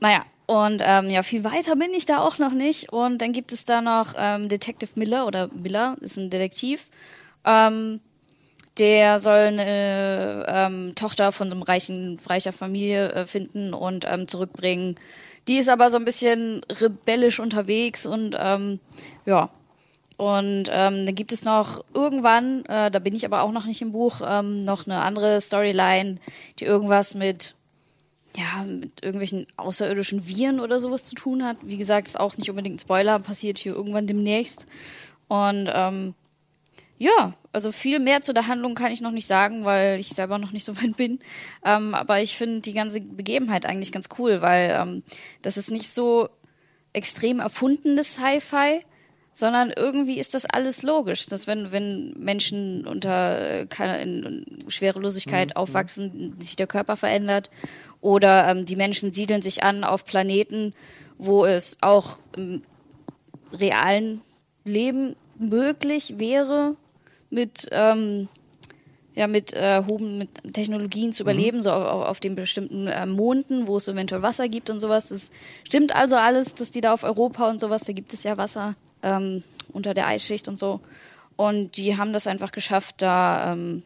Naja, 0.00 0.24
und 0.46 0.82
ähm, 0.84 1.10
ja, 1.10 1.22
viel 1.22 1.44
weiter 1.44 1.76
bin 1.76 1.92
ich 1.94 2.06
da 2.06 2.20
auch 2.20 2.38
noch 2.38 2.52
nicht. 2.52 2.92
Und 2.92 3.18
dann 3.22 3.32
gibt 3.32 3.52
es 3.52 3.64
da 3.64 3.80
noch 3.80 4.14
ähm, 4.18 4.48
Detective 4.48 4.90
Miller 4.94 5.26
oder 5.26 5.48
Miller, 5.48 5.96
ist 6.00 6.16
ein 6.16 6.30
Detektiv. 6.30 6.90
Ähm, 7.44 8.00
der 8.78 9.18
soll 9.18 9.58
eine 9.58 10.46
ähm, 10.48 10.94
Tochter 10.94 11.32
von 11.32 11.50
einem 11.50 11.62
reichen, 11.62 12.18
reicher 12.26 12.52
Familie 12.52 13.12
äh, 13.12 13.26
finden 13.26 13.72
und 13.72 14.06
ähm, 14.08 14.26
zurückbringen. 14.26 14.96
Die 15.46 15.58
ist 15.58 15.68
aber 15.68 15.90
so 15.90 15.98
ein 15.98 16.04
bisschen 16.04 16.62
rebellisch 16.80 17.38
unterwegs 17.38 18.06
und 18.06 18.36
ähm, 18.38 18.80
ja. 19.26 19.50
Und 20.16 20.70
ähm, 20.72 21.06
dann 21.06 21.14
gibt 21.14 21.32
es 21.32 21.44
noch 21.44 21.84
irgendwann, 21.92 22.64
äh, 22.66 22.88
da 22.88 23.00
bin 23.00 23.16
ich 23.16 23.26
aber 23.26 23.42
auch 23.42 23.50
noch 23.50 23.66
nicht 23.66 23.82
im 23.82 23.90
Buch, 23.90 24.20
ähm, 24.24 24.64
noch 24.64 24.86
eine 24.86 25.00
andere 25.00 25.40
Storyline, 25.40 26.18
die 26.60 26.64
irgendwas 26.64 27.14
mit 27.14 27.56
ja, 28.36 28.64
mit 28.64 29.02
irgendwelchen 29.02 29.46
außerirdischen 29.56 30.26
Viren 30.26 30.60
oder 30.60 30.80
sowas 30.80 31.04
zu 31.04 31.14
tun 31.14 31.44
hat. 31.44 31.56
Wie 31.62 31.76
gesagt, 31.76 32.08
ist 32.08 32.18
auch 32.18 32.36
nicht 32.36 32.50
unbedingt 32.50 32.76
ein 32.76 32.80
Spoiler, 32.80 33.18
passiert 33.20 33.58
hier 33.58 33.74
irgendwann 33.74 34.08
demnächst. 34.08 34.66
Und 35.28 35.70
ähm, 35.72 36.14
ja, 36.98 37.34
also 37.52 37.72
viel 37.72 37.98
mehr 37.98 38.22
zu 38.22 38.32
der 38.32 38.46
Handlung 38.46 38.74
kann 38.74 38.92
ich 38.92 39.00
noch 39.00 39.10
nicht 39.10 39.26
sagen, 39.26 39.64
weil 39.64 39.98
ich 39.98 40.08
selber 40.08 40.38
noch 40.38 40.52
nicht 40.52 40.64
so 40.64 40.76
weit 40.82 40.96
bin. 40.96 41.18
Ähm, 41.64 41.94
aber 41.94 42.20
ich 42.22 42.36
finde 42.36 42.60
die 42.60 42.72
ganze 42.72 43.00
Begebenheit 43.00 43.66
eigentlich 43.66 43.92
ganz 43.92 44.08
cool, 44.18 44.40
weil 44.42 44.76
ähm, 44.78 45.02
das 45.42 45.56
ist 45.56 45.70
nicht 45.70 45.88
so 45.88 46.28
extrem 46.92 47.40
erfundenes 47.40 48.14
Sci-Fi, 48.14 48.80
sondern 49.32 49.72
irgendwie 49.76 50.18
ist 50.18 50.34
das 50.34 50.46
alles 50.46 50.84
logisch, 50.84 51.26
dass 51.26 51.48
wenn, 51.48 51.72
wenn 51.72 52.14
Menschen 52.16 52.86
unter 52.86 53.60
äh, 53.60 53.66
keine, 53.66 54.00
in 54.00 54.46
Schwerelosigkeit 54.68 55.48
mhm. 55.48 55.56
aufwachsen, 55.56 56.36
sich 56.38 56.54
der 56.54 56.68
Körper 56.68 56.96
verändert 56.96 57.50
oder 58.00 58.48
ähm, 58.48 58.64
die 58.64 58.76
Menschen 58.76 59.12
siedeln 59.12 59.42
sich 59.42 59.64
an 59.64 59.82
auf 59.82 60.04
Planeten, 60.04 60.72
wo 61.18 61.44
es 61.44 61.78
auch 61.80 62.18
im 62.36 62.62
realen 63.52 64.20
Leben 64.64 65.16
möglich 65.36 66.18
wäre, 66.18 66.76
mit, 67.34 67.68
ähm, 67.72 68.28
ja, 69.14 69.26
mit, 69.26 69.52
äh, 69.52 69.82
hohen, 69.86 70.18
mit 70.18 70.54
Technologien 70.54 71.12
zu 71.12 71.22
überleben, 71.22 71.58
mhm. 71.58 71.62
so 71.62 71.72
auf, 71.72 72.08
auf 72.08 72.20
den 72.20 72.34
bestimmten 72.34 72.86
äh, 72.86 73.06
Monden, 73.06 73.66
wo 73.66 73.76
es 73.76 73.88
eventuell 73.88 74.22
Wasser 74.22 74.48
gibt 74.48 74.70
und 74.70 74.80
sowas. 74.80 75.08
Das 75.08 75.30
stimmt 75.64 75.94
also 75.94 76.16
alles, 76.16 76.54
dass 76.54 76.70
die 76.70 76.80
da 76.80 76.94
auf 76.94 77.04
Europa 77.04 77.50
und 77.50 77.60
sowas, 77.60 77.82
da 77.82 77.92
gibt 77.92 78.12
es 78.12 78.22
ja 78.22 78.36
Wasser 78.38 78.74
ähm, 79.02 79.42
unter 79.72 79.94
der 79.94 80.06
Eisschicht 80.06 80.48
und 80.48 80.58
so. 80.58 80.80
Und 81.36 81.76
die 81.76 81.96
haben 81.96 82.12
das 82.12 82.26
einfach 82.26 82.52
geschafft, 82.52 82.96
da 82.98 83.52
ähm, 83.52 83.82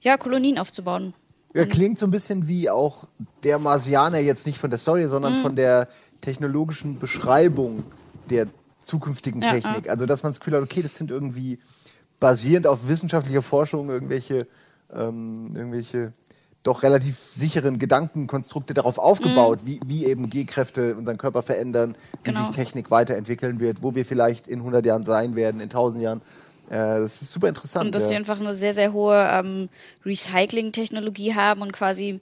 ja, 0.00 0.16
Kolonien 0.16 0.58
aufzubauen. 0.58 1.14
Ja, 1.52 1.66
klingt 1.66 1.98
so 1.98 2.06
ein 2.06 2.10
bisschen 2.10 2.48
wie 2.48 2.68
auch 2.68 3.04
der 3.44 3.58
Marsianer, 3.58 4.18
jetzt 4.18 4.46
nicht 4.46 4.58
von 4.58 4.70
der 4.70 4.78
Story, 4.78 5.06
sondern 5.06 5.38
mhm. 5.38 5.42
von 5.42 5.56
der 5.56 5.88
technologischen 6.20 6.98
Beschreibung 6.98 7.84
der 8.28 8.48
zukünftigen 8.82 9.40
ja, 9.40 9.52
Technik. 9.52 9.86
Ja. 9.86 9.92
Also, 9.92 10.06
dass 10.06 10.22
man 10.22 10.32
das 10.32 10.40
Gefühl 10.40 10.54
hat, 10.54 10.62
okay, 10.62 10.82
das 10.82 10.96
sind 10.96 11.10
irgendwie 11.10 11.58
basierend 12.24 12.66
auf 12.66 12.88
wissenschaftlicher 12.88 13.42
Forschung 13.42 13.90
irgendwelche, 13.90 14.46
ähm, 14.90 15.50
irgendwelche 15.54 16.14
doch 16.62 16.82
relativ 16.82 17.18
sicheren 17.18 17.78
Gedankenkonstrukte 17.78 18.72
darauf 18.72 18.98
aufgebaut, 18.98 19.62
mhm. 19.62 19.66
wie, 19.66 19.80
wie 19.84 20.06
eben 20.06 20.30
G-Kräfte 20.30 20.96
unseren 20.96 21.18
Körper 21.18 21.42
verändern, 21.42 21.94
wie 22.22 22.30
genau. 22.30 22.46
sich 22.46 22.56
Technik 22.56 22.90
weiterentwickeln 22.90 23.60
wird, 23.60 23.82
wo 23.82 23.94
wir 23.94 24.06
vielleicht 24.06 24.46
in 24.46 24.60
100 24.60 24.86
Jahren 24.86 25.04
sein 25.04 25.36
werden, 25.36 25.60
in 25.60 25.64
1000 25.64 26.02
Jahren. 26.02 26.22
Äh, 26.70 27.00
das 27.00 27.20
ist 27.20 27.30
super 27.30 27.48
interessant. 27.48 27.84
Und 27.84 27.94
dass 27.94 28.04
ja. 28.04 28.12
die 28.12 28.16
einfach 28.16 28.40
eine 28.40 28.54
sehr, 28.54 28.72
sehr 28.72 28.94
hohe 28.94 29.28
ähm, 29.30 29.68
Recycling-Technologie 30.06 31.34
haben 31.34 31.60
und 31.60 31.74
quasi 31.74 32.20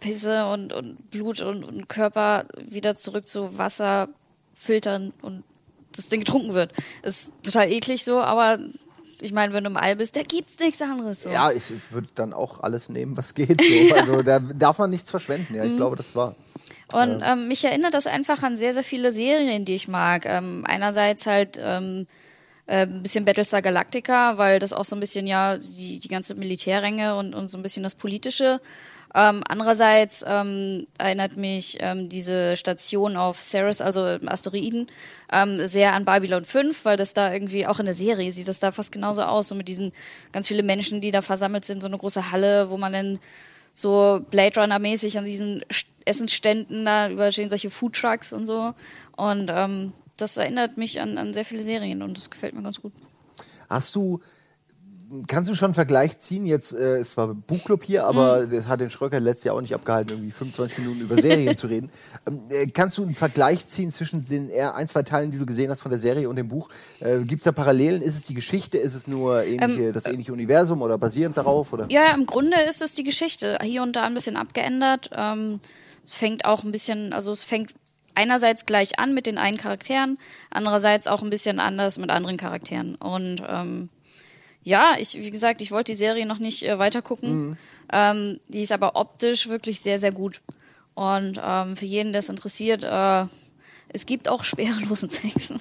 Pisse 0.00 0.44
und, 0.52 0.74
und 0.74 1.10
Blut 1.10 1.40
und, 1.40 1.64
und 1.64 1.88
Körper 1.88 2.44
wieder 2.62 2.96
zurück 2.96 3.26
zu 3.26 3.56
Wasser 3.56 4.10
filtern 4.52 5.14
und 5.22 5.42
das 5.96 6.08
Ding 6.08 6.20
getrunken 6.20 6.54
wird. 6.54 6.72
Ist 7.02 7.32
total 7.42 7.70
eklig 7.70 8.04
so, 8.04 8.20
aber 8.20 8.58
ich 9.20 9.32
meine, 9.32 9.52
wenn 9.52 9.64
du 9.64 9.70
im 9.70 9.76
All 9.76 9.96
bist, 9.96 10.16
da 10.16 10.22
gibt's 10.22 10.58
nichts 10.58 10.82
anderes. 10.82 11.22
So. 11.22 11.30
Ja, 11.30 11.50
ich, 11.50 11.70
ich 11.70 11.92
würde 11.92 12.08
dann 12.14 12.32
auch 12.32 12.60
alles 12.60 12.88
nehmen, 12.88 13.16
was 13.16 13.34
geht. 13.34 13.60
So. 13.60 13.94
Also 13.94 14.22
da 14.22 14.38
darf 14.40 14.78
man 14.78 14.90
nichts 14.90 15.10
verschwenden. 15.10 15.54
Ja, 15.54 15.64
ich 15.64 15.72
mhm. 15.72 15.76
glaube, 15.76 15.96
das 15.96 16.14
war. 16.14 16.34
Und 16.92 17.22
ähm, 17.24 17.48
mich 17.48 17.64
erinnert 17.64 17.94
das 17.94 18.06
einfach 18.06 18.42
an 18.42 18.56
sehr, 18.56 18.72
sehr 18.72 18.84
viele 18.84 19.12
Serien, 19.12 19.64
die 19.64 19.74
ich 19.74 19.88
mag. 19.88 20.24
Ähm, 20.26 20.64
einerseits 20.66 21.26
halt 21.26 21.58
ähm, 21.60 22.06
äh, 22.66 22.82
ein 22.82 23.02
bisschen 23.02 23.24
Battlestar 23.24 23.62
Galactica, 23.62 24.38
weil 24.38 24.58
das 24.58 24.72
auch 24.72 24.84
so 24.84 24.94
ein 24.94 25.00
bisschen 25.00 25.26
ja 25.26 25.56
die, 25.56 25.98
die 25.98 26.08
ganze 26.08 26.34
Militärränge 26.34 27.16
und, 27.16 27.34
und 27.34 27.48
so 27.48 27.58
ein 27.58 27.62
bisschen 27.62 27.82
das 27.82 27.94
Politische 27.94 28.60
ähm, 29.14 29.42
andererseits 29.48 30.24
ähm, 30.26 30.86
erinnert 30.98 31.36
mich 31.36 31.78
ähm, 31.80 32.08
diese 32.08 32.56
Station 32.56 33.16
auf 33.16 33.42
Ceres, 33.42 33.80
also 33.80 34.02
Asteroiden, 34.26 34.86
ähm, 35.32 35.66
sehr 35.66 35.94
an 35.94 36.04
Babylon 36.04 36.44
5, 36.44 36.84
weil 36.84 36.96
das 36.96 37.14
da 37.14 37.32
irgendwie 37.32 37.66
auch 37.66 37.78
in 37.80 37.86
der 37.86 37.94
Serie 37.94 38.30
sieht 38.32 38.48
das 38.48 38.58
da 38.58 38.72
fast 38.72 38.92
genauso 38.92 39.22
aus, 39.22 39.48
so 39.48 39.54
mit 39.54 39.68
diesen 39.68 39.92
ganz 40.32 40.48
viele 40.48 40.62
Menschen, 40.62 41.00
die 41.00 41.10
da 41.10 41.22
versammelt 41.22 41.64
sind, 41.64 41.82
so 41.82 41.88
eine 41.88 41.98
große 41.98 42.30
Halle, 42.30 42.70
wo 42.70 42.76
man 42.76 42.92
dann 42.92 43.18
so 43.72 44.20
Blade 44.30 44.60
Runner 44.60 44.78
mäßig 44.78 45.18
an 45.18 45.24
diesen 45.24 45.64
Essensständen 46.04 46.84
da 46.84 47.08
überstehen 47.08 47.48
solche 47.48 47.70
Food 47.70 47.94
Trucks 47.94 48.32
und 48.32 48.46
so 48.46 48.74
und 49.16 49.50
ähm, 49.52 49.92
das 50.16 50.36
erinnert 50.36 50.76
mich 50.76 51.00
an, 51.00 51.18
an 51.18 51.34
sehr 51.34 51.44
viele 51.44 51.64
Serien 51.64 52.02
und 52.02 52.16
das 52.16 52.30
gefällt 52.30 52.54
mir 52.54 52.62
ganz 52.62 52.80
gut. 52.80 52.92
Hast 53.68 53.94
du 53.94 54.20
kannst 55.26 55.50
du 55.50 55.54
schon 55.54 55.66
einen 55.66 55.74
Vergleich 55.74 56.18
ziehen? 56.18 56.46
Jetzt 56.46 56.74
äh, 56.74 57.00
ist 57.00 57.10
zwar 57.10 57.34
Buchclub 57.34 57.84
hier, 57.84 58.06
aber 58.06 58.42
mhm. 58.42 58.50
das 58.50 58.66
hat 58.66 58.80
den 58.80 58.90
Schröcker 58.90 59.20
letztes 59.20 59.44
Jahr 59.44 59.54
auch 59.54 59.60
nicht 59.60 59.74
abgehalten, 59.74 60.12
irgendwie 60.12 60.30
25 60.30 60.78
Minuten 60.78 61.00
über 61.00 61.20
Serien 61.20 61.56
zu 61.56 61.66
reden. 61.66 61.90
Ähm, 62.26 62.40
äh, 62.48 62.66
kannst 62.66 62.98
du 62.98 63.02
einen 63.02 63.14
Vergleich 63.14 63.66
ziehen 63.68 63.92
zwischen 63.92 64.26
den 64.26 64.50
eher 64.50 64.74
ein, 64.74 64.88
zwei 64.88 65.02
Teilen, 65.02 65.30
die 65.30 65.38
du 65.38 65.46
gesehen 65.46 65.70
hast 65.70 65.80
von 65.80 65.90
der 65.90 65.98
Serie 65.98 66.28
und 66.28 66.36
dem 66.36 66.48
Buch? 66.48 66.68
Äh, 67.00 67.18
Gibt 67.20 67.40
es 67.40 67.44
da 67.44 67.52
Parallelen? 67.52 68.02
Ist 68.02 68.16
es 68.16 68.26
die 68.26 68.34
Geschichte? 68.34 68.78
Ist 68.78 68.94
es 68.94 69.06
nur 69.06 69.44
ähnliche, 69.44 69.86
ähm, 69.86 69.92
das 69.92 70.06
ähnliche 70.06 70.32
Universum 70.32 70.82
oder 70.82 70.98
basierend 70.98 71.36
darauf? 71.36 71.72
Oder? 71.72 71.86
Ja, 71.90 72.12
im 72.12 72.26
Grunde 72.26 72.56
ist 72.68 72.82
es 72.82 72.94
die 72.94 73.04
Geschichte. 73.04 73.58
Hier 73.62 73.82
und 73.82 73.94
da 73.96 74.04
ein 74.04 74.14
bisschen 74.14 74.36
abgeändert. 74.36 75.10
Ähm, 75.14 75.60
es 76.04 76.14
fängt 76.14 76.44
auch 76.44 76.64
ein 76.64 76.72
bisschen, 76.72 77.12
also 77.12 77.32
es 77.32 77.44
fängt 77.44 77.74
einerseits 78.14 78.66
gleich 78.66 78.98
an 78.98 79.14
mit 79.14 79.26
den 79.26 79.38
einen 79.38 79.58
Charakteren, 79.58 80.18
andererseits 80.50 81.06
auch 81.06 81.22
ein 81.22 81.30
bisschen 81.30 81.60
anders 81.60 81.98
mit 81.98 82.10
anderen 82.10 82.36
Charakteren. 82.36 82.94
Und 82.96 83.42
ähm, 83.46 83.88
ja, 84.66 84.96
ich, 84.98 85.14
wie 85.14 85.30
gesagt, 85.30 85.62
ich 85.62 85.70
wollte 85.70 85.92
die 85.92 85.98
Serie 85.98 86.26
noch 86.26 86.40
nicht 86.40 86.64
äh, 86.64 86.76
weiter 86.76 87.00
gucken. 87.00 87.30
Mhm. 87.30 87.56
Ähm, 87.92 88.38
die 88.48 88.62
ist 88.62 88.72
aber 88.72 88.96
optisch 88.96 89.48
wirklich 89.48 89.78
sehr, 89.78 90.00
sehr 90.00 90.10
gut. 90.10 90.40
Und 90.94 91.40
ähm, 91.40 91.76
für 91.76 91.84
jeden, 91.84 92.10
der 92.10 92.18
es 92.18 92.28
interessiert, 92.28 92.82
äh, 92.82 93.26
es 93.90 94.06
gibt 94.06 94.28
auch 94.28 94.42
schwerelosen 94.42 95.08
Sex. 95.10 95.52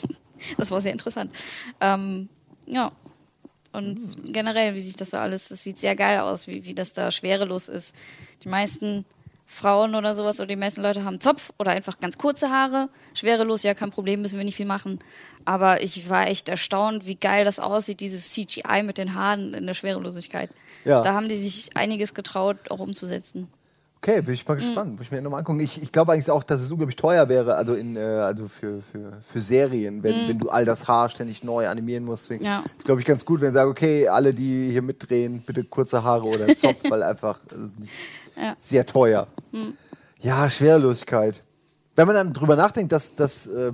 das 0.58 0.72
war 0.72 0.82
sehr 0.82 0.92
interessant. 0.92 1.32
Ähm, 1.80 2.30
ja. 2.66 2.92
Und 3.74 4.34
generell, 4.34 4.74
wie 4.74 4.82
sich 4.82 4.96
das 4.96 5.12
da 5.12 5.22
alles, 5.22 5.50
das 5.50 5.64
sieht 5.64 5.78
sehr 5.78 5.96
geil 5.96 6.22
aus, 6.22 6.48
wie, 6.48 6.66
wie 6.66 6.74
das 6.74 6.94
da 6.94 7.12
schwerelos 7.12 7.70
ist. 7.70 7.96
Die 8.44 8.50
meisten 8.50 9.06
Frauen 9.46 9.96
oder 9.96 10.14
sowas 10.14 10.40
oder 10.40 10.48
die 10.48 10.56
meisten 10.56 10.82
Leute 10.82 11.04
haben 11.04 11.22
Zopf 11.22 11.52
oder 11.60 11.72
einfach 11.72 12.00
ganz 12.00 12.18
kurze 12.18 12.50
Haare. 12.50 12.90
Schwerelos, 13.14 13.64
ja, 13.64 13.74
kein 13.74 13.92
Problem, 13.92 14.22
müssen 14.22 14.38
wir 14.38 14.46
nicht 14.46 14.58
viel 14.58 14.66
machen. 14.66 15.00
Aber 15.46 15.84
ich 15.84 16.10
war 16.10 16.28
echt 16.28 16.50
erstaunt, 16.50 17.06
wie 17.06 17.16
geil 17.16 17.46
das 17.46 17.60
aussieht, 17.60 18.00
dieses 18.00 18.32
CGI 18.32 18.84
mit 18.84 18.98
den 18.98 19.14
Haaren 19.14 19.54
in 19.54 19.68
der 19.68 19.76
Schwerelosigkeit. 19.76 20.50
Ja. 20.84 21.04
Da 21.04 21.14
haben 21.14 21.30
die 21.30 21.36
sich 21.36 21.76
einiges 21.78 22.14
getraut, 22.14 22.58
auch 22.70 22.80
umzusetzen. 22.80 23.48
Okay, 24.02 24.22
bin 24.22 24.36
ich 24.36 24.48
mal 24.48 24.54
gespannt. 24.54 24.92
Mhm. 24.92 24.96
Muss 24.98 25.06
ich 25.08 25.12
mir 25.12 25.22
nochmal 25.22 25.40
angucken. 25.40 25.60
Ich, 25.60 25.82
ich 25.82 25.92
glaube 25.92 26.14
eigentlich 26.14 26.30
auch, 26.30 26.44
dass 26.44 26.62
es 26.62 26.70
unglaublich 26.70 26.96
teuer 26.96 27.28
wäre, 27.28 27.56
also, 27.56 27.74
in, 27.74 27.96
äh, 27.96 28.02
also 28.02 28.48
für, 28.48 28.84
für, 28.84 29.14
für 29.22 29.42
Serien, 29.42 30.04
wenn, 30.04 30.24
mhm. 30.24 30.28
wenn 30.28 30.38
du 30.38 30.50
all 30.50 30.64
das 30.64 30.88
Haar 30.88 31.10
ständig 31.10 31.44
neu 31.44 31.68
animieren 31.68 32.06
musst. 32.06 32.26
Deswegen 32.26 32.46
ja. 32.46 32.64
ist, 32.78 32.86
glaube 32.86 33.02
ich, 33.02 33.08
ganz 33.08 33.26
gut, 33.26 33.42
wenn 33.42 33.48
sie 33.48 33.56
sagen, 33.56 33.72
okay, 33.72 34.08
alle, 34.08 34.34
die 34.34 34.70
hier 34.70 34.84
mitdrehen, 34.84 35.42
bitte 35.44 35.64
kurze 35.64 36.04
Haare 36.04 36.28
oder 36.28 36.56
Zopf, 36.56 36.84
weil 36.90 37.02
einfach 37.02 37.40
nicht 37.80 37.92
ja. 38.36 38.56
sehr 38.58 38.86
teuer. 38.86 39.28
Mhm. 39.52 39.78
Ja, 40.20 40.50
Schwerelosigkeit. 40.50 41.42
Wenn 41.96 42.08
man 42.08 42.16
dann 42.16 42.34
drüber 42.34 42.56
nachdenkt, 42.56 42.92
dass, 42.92 43.16
dass 43.16 43.48
äh, 43.48 43.72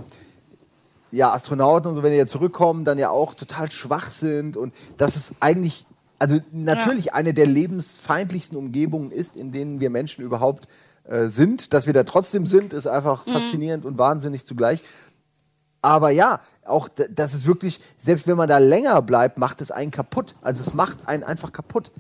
ja, 1.12 1.34
Astronauten 1.34 1.89
und 1.89 1.95
so, 1.95 2.04
wenn 2.04 2.12
die 2.12 2.17
ja 2.17 2.28
zurückkommen, 2.28 2.86
dann 2.86 2.97
ja 2.97 3.10
auch 3.10 3.36
total 3.36 3.69
schwach 3.71 4.10
sind 4.10 4.58
und 4.58 4.74
dass 4.97 5.15
es 5.15 5.36
eigentlich, 5.39 5.86
also 6.19 6.39
natürlich 6.52 7.06
ja. 7.06 7.13
eine 7.13 7.34
der 7.34 7.45
lebensfeindlichsten 7.45 8.58
Umgebungen 8.58 9.12
ist, 9.12 9.36
in 9.36 9.52
denen 9.52 9.80
wir 9.80 9.89
Menschen 9.89 10.24
überhaupt 10.24 10.67
äh, 11.04 11.28
sind. 11.28 11.74
Dass 11.74 11.88
wir 11.88 11.93
da 11.93 12.04
trotzdem 12.04 12.45
sind, 12.45 12.74
ist 12.74 12.88
einfach 12.88 13.26
mhm. 13.26 13.34
faszinierend 13.34 13.86
und 13.86 13.97
wahnsinnig 13.97 14.45
zugleich. 14.45 14.84
Aber 15.82 16.12
ja, 16.12 16.39
auch 16.63 16.88
das 16.89 17.34
ist 17.34 17.47
wirklich, 17.47 17.82
selbst 17.97 18.28
wenn 18.28 18.38
man 18.38 18.47
da 18.47 18.60
länger 18.60 19.02
bleibt, 19.02 19.39
macht 19.39 19.62
es 19.62 19.71
einen 19.71 19.89
kaputt. 19.89 20.36
Also 20.41 20.62
es 20.62 20.74
macht 20.76 21.08
einen 21.08 21.24
einfach 21.24 21.52
kaputt. 21.52 21.91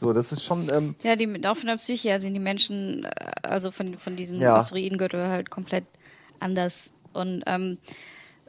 So, 0.00 0.14
das 0.14 0.32
ist 0.32 0.42
schon. 0.44 0.70
Ähm 0.72 0.94
ja, 1.02 1.14
die, 1.14 1.28
auch 1.46 1.58
von 1.58 1.66
der 1.66 1.76
Psyche 1.76 2.08
her 2.08 2.22
sind 2.22 2.32
die 2.32 2.40
Menschen, 2.40 3.04
äh, 3.04 3.10
also 3.42 3.70
von, 3.70 3.98
von 3.98 4.16
diesem 4.16 4.40
ja. 4.40 4.56
Asteroidengürtel 4.56 5.28
halt 5.28 5.50
komplett 5.50 5.84
anders. 6.38 6.92
Und 7.12 7.42
ähm, 7.46 7.76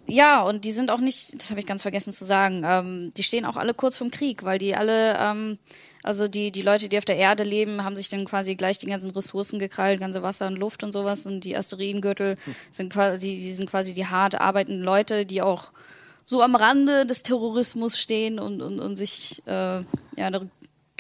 ja, 0.08 0.44
und 0.44 0.64
die 0.64 0.72
sind 0.72 0.90
auch 0.92 1.02
nicht, 1.02 1.36
das 1.38 1.50
habe 1.50 1.60
ich 1.60 1.66
ganz 1.66 1.82
vergessen 1.82 2.14
zu 2.14 2.24
sagen, 2.24 2.64
ähm, 2.66 3.12
die 3.18 3.24
stehen 3.24 3.44
auch 3.44 3.58
alle 3.58 3.74
kurz 3.74 3.98
vom 3.98 4.12
Krieg, 4.12 4.46
weil 4.46 4.60
die 4.60 4.78
alle, 4.78 5.18
ähm, 5.20 5.58
also 6.04 6.30
die, 6.30 6.54
die 6.54 6.62
Leute, 6.62 6.88
die 6.88 6.98
auf 6.98 7.06
der 7.06 7.18
Erde 7.18 7.44
leben, 7.44 7.84
haben 7.84 7.98
sich 7.98 8.08
dann 8.08 8.24
quasi 8.24 8.56
gleich 8.56 8.80
die 8.80 8.88
ganzen 8.88 9.12
Ressourcen 9.12 9.60
gekrallt, 9.60 10.00
ganze 10.00 10.24
Wasser 10.24 10.48
und 10.48 10.56
Luft 10.56 10.86
und 10.86 10.94
sowas. 10.94 11.28
Und 11.28 11.42
die 11.44 11.58
Asteroidengürtel 11.58 12.38
hm. 12.42 12.56
sind 12.72 12.94
quasi, 12.94 13.20
die, 13.20 13.40
die 13.42 13.52
sind 13.52 13.70
quasi 13.70 13.94
die 13.94 14.08
hart 14.08 14.36
arbeitenden 14.36 14.84
Leute, 14.86 15.26
die 15.26 15.42
auch 15.42 15.74
so 16.24 16.42
am 16.42 16.56
Rande 16.56 17.06
des 17.06 17.24
Terrorismus 17.24 18.00
stehen 18.00 18.40
und, 18.40 18.62
und, 18.62 18.80
und 18.80 18.96
sich 18.96 19.42
äh, 19.48 19.82
ja, 20.16 20.30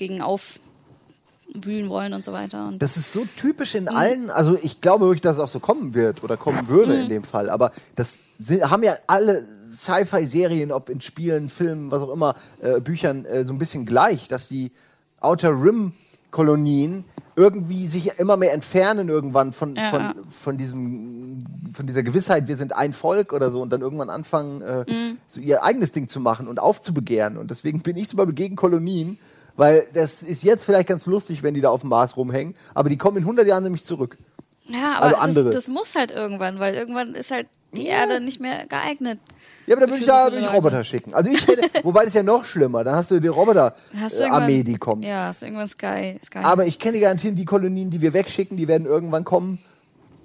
gegen 0.01 0.19
aufwühlen 0.19 1.87
wollen 1.87 2.13
und 2.13 2.25
so 2.25 2.33
weiter. 2.33 2.67
Und 2.67 2.81
das 2.81 2.97
ist 2.97 3.13
so 3.13 3.23
typisch 3.37 3.75
in 3.75 3.83
mhm. 3.83 3.89
allen, 3.89 4.29
also 4.31 4.57
ich 4.59 4.81
glaube 4.81 5.05
wirklich, 5.05 5.21
dass 5.21 5.37
es 5.37 5.39
auch 5.39 5.47
so 5.47 5.59
kommen 5.59 5.93
wird 5.93 6.23
oder 6.23 6.37
kommen 6.37 6.67
würde 6.67 6.95
mhm. 6.95 7.01
in 7.03 7.09
dem 7.09 7.23
Fall, 7.23 7.51
aber 7.51 7.69
das 7.95 8.25
sind, 8.39 8.67
haben 8.71 8.81
ja 8.81 8.95
alle 9.05 9.45
Sci-Fi-Serien, 9.71 10.71
ob 10.71 10.89
in 10.89 11.01
Spielen, 11.01 11.49
Filmen, 11.49 11.91
was 11.91 12.01
auch 12.01 12.11
immer, 12.11 12.33
äh, 12.61 12.79
Büchern, 12.79 13.25
äh, 13.25 13.43
so 13.43 13.53
ein 13.53 13.59
bisschen 13.59 13.85
gleich, 13.85 14.27
dass 14.27 14.47
die 14.47 14.71
Outer 15.19 15.51
Rim-Kolonien 15.51 17.03
irgendwie 17.35 17.87
sich 17.87 18.17
immer 18.17 18.37
mehr 18.37 18.53
entfernen 18.53 19.07
irgendwann 19.07 19.53
von, 19.53 19.75
ja, 19.75 19.91
von, 19.91 20.13
von, 20.29 20.57
diesem, 20.57 21.39
von 21.73 21.85
dieser 21.85 22.01
Gewissheit, 22.01 22.47
wir 22.47 22.55
sind 22.55 22.75
ein 22.75 22.91
Volk 22.91 23.33
oder 23.33 23.51
so 23.51 23.61
und 23.61 23.71
dann 23.71 23.81
irgendwann 23.81 24.09
anfangen, 24.09 24.61
äh, 24.63 24.91
mhm. 24.91 25.17
so 25.27 25.39
ihr 25.39 25.63
eigenes 25.63 25.91
Ding 25.91 26.07
zu 26.07 26.19
machen 26.19 26.47
und 26.47 26.59
aufzubegehren. 26.59 27.37
Und 27.37 27.51
deswegen 27.51 27.81
bin 27.81 27.97
ich 27.97 28.09
zum 28.09 28.33
gegen 28.33 28.55
Kolonien, 28.55 29.19
weil 29.61 29.87
das 29.93 30.23
ist 30.23 30.43
jetzt 30.43 30.65
vielleicht 30.65 30.87
ganz 30.87 31.05
lustig, 31.05 31.43
wenn 31.43 31.53
die 31.53 31.61
da 31.61 31.69
auf 31.69 31.81
dem 31.81 31.91
Mars 31.91 32.17
rumhängen, 32.17 32.55
aber 32.73 32.89
die 32.89 32.97
kommen 32.97 33.17
in 33.17 33.23
100 33.23 33.45
Jahren 33.45 33.61
nämlich 33.61 33.85
zurück. 33.85 34.17
Ja, 34.65 34.97
aber 34.99 35.21
also 35.21 35.43
das, 35.43 35.53
das, 35.53 35.67
muss 35.67 35.93
halt 35.93 36.09
irgendwann, 36.09 36.57
weil 36.57 36.73
irgendwann 36.73 37.13
ist 37.13 37.29
halt 37.29 37.45
die 37.71 37.85
ja. 37.85 37.97
Erde 37.97 38.21
nicht 38.21 38.39
mehr 38.39 38.65
geeignet. 38.65 39.19
Ja, 39.67 39.75
aber 39.75 39.85
da 39.85 39.91
würde 39.91 40.01
ich 40.01 40.07
ja 40.07 40.31
würd 40.31 40.41
ich 40.41 40.51
Roboter 40.51 40.83
schicken. 40.83 41.13
Also 41.13 41.29
ich 41.29 41.45
hätte, 41.45 41.61
wobei 41.83 41.99
das 41.99 42.07
ist 42.07 42.15
ja 42.15 42.23
noch 42.23 42.43
schlimmer, 42.43 42.83
dann 42.83 42.95
hast 42.95 43.11
du 43.11 43.19
die 43.19 43.27
Roboter-Armee, 43.27 44.63
die 44.63 44.77
kommt. 44.77 45.05
Ja, 45.05 45.29
ist 45.29 45.43
irgendwann 45.43 45.67
Sky. 45.67 46.19
Sky. 46.25 46.39
Aber 46.39 46.65
ich 46.65 46.79
kenne 46.79 46.99
garantieren, 46.99 47.35
die 47.35 47.45
Kolonien, 47.45 47.91
die 47.91 48.01
wir 48.01 48.13
wegschicken, 48.13 48.57
die 48.57 48.67
werden 48.67 48.87
irgendwann 48.87 49.25
kommen 49.25 49.59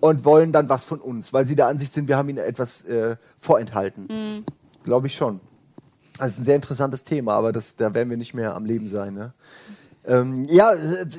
und 0.01 0.25
wollen 0.25 0.53
dann 0.53 0.71
was 0.71 0.87
von 0.87 0.99
uns, 0.99 1.35
weil 1.35 1.47
sie 1.47 1.57
der 1.57 1.67
Ansicht 1.67 1.93
sind, 1.93 2.09
wir 2.09 2.17
haben 2.17 2.31
ihnen 2.31 2.39
etwas 2.39 2.87
äh, 2.87 3.17
vorenthalten. 3.37 4.07
Mhm. 4.09 4.45
Glaube 4.83 5.09
ich 5.09 5.15
schon. 5.15 5.41
Das 6.19 6.29
ist 6.29 6.39
ein 6.39 6.45
sehr 6.45 6.57
interessantes 6.57 7.05
Thema, 7.05 7.35
aber 7.35 7.53
das, 7.53 7.77
da 7.77 7.93
werden 7.95 8.11
wir 8.11 8.17
nicht 8.17 8.35
mehr 8.35 8.55
am 8.55 8.65
Leben 8.65 8.89
sein. 8.89 9.15
Ne? 9.15 9.33
Ähm, 10.07 10.47
ja, 10.49 10.73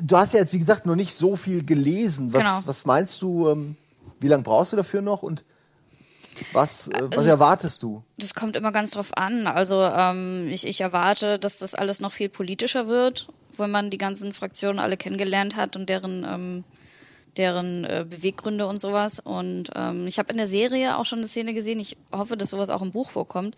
du 0.03 0.17
hast 0.17 0.33
ja 0.33 0.39
jetzt, 0.39 0.53
wie 0.53 0.59
gesagt, 0.59 0.85
noch 0.85 0.95
nicht 0.95 1.13
so 1.13 1.35
viel 1.35 1.65
gelesen. 1.65 2.33
Was, 2.33 2.41
genau. 2.41 2.61
was 2.65 2.85
meinst 2.85 3.21
du, 3.21 3.49
ähm, 3.49 3.75
wie 4.19 4.27
lange 4.27 4.43
brauchst 4.43 4.73
du 4.73 4.77
dafür 4.77 5.01
noch 5.01 5.23
und 5.23 5.43
was, 6.53 6.87
äh, 6.89 7.01
was 7.09 7.19
also, 7.19 7.29
erwartest 7.31 7.83
du? 7.83 8.03
Das 8.17 8.33
kommt 8.33 8.55
immer 8.55 8.71
ganz 8.71 8.91
drauf 8.91 9.15
an. 9.17 9.47
Also 9.47 9.81
ähm, 9.81 10.47
ich, 10.49 10.65
ich 10.67 10.81
erwarte, 10.81 11.39
dass 11.39 11.59
das 11.59 11.75
alles 11.75 11.99
noch 11.99 12.13
viel 12.13 12.29
politischer 12.29 12.87
wird, 12.87 13.27
wenn 13.57 13.71
man 13.71 13.89
die 13.89 13.97
ganzen 13.97 14.33
Fraktionen 14.33 14.79
alle 14.79 14.97
kennengelernt 14.97 15.55
hat 15.55 15.75
und 15.75 15.89
deren, 15.89 16.23
ähm, 16.23 16.63
deren 17.37 17.83
äh, 17.85 18.05
Beweggründe 18.07 18.67
und 18.67 18.79
sowas. 18.79 19.19
Und 19.19 19.71
ähm, 19.75 20.07
ich 20.07 20.19
habe 20.19 20.31
in 20.31 20.37
der 20.37 20.47
Serie 20.47 20.97
auch 20.97 21.05
schon 21.05 21.19
eine 21.19 21.27
Szene 21.27 21.53
gesehen. 21.53 21.79
Ich 21.79 21.97
hoffe, 22.11 22.37
dass 22.37 22.49
sowas 22.49 22.69
auch 22.69 22.81
im 22.81 22.91
Buch 22.91 23.09
vorkommt 23.09 23.55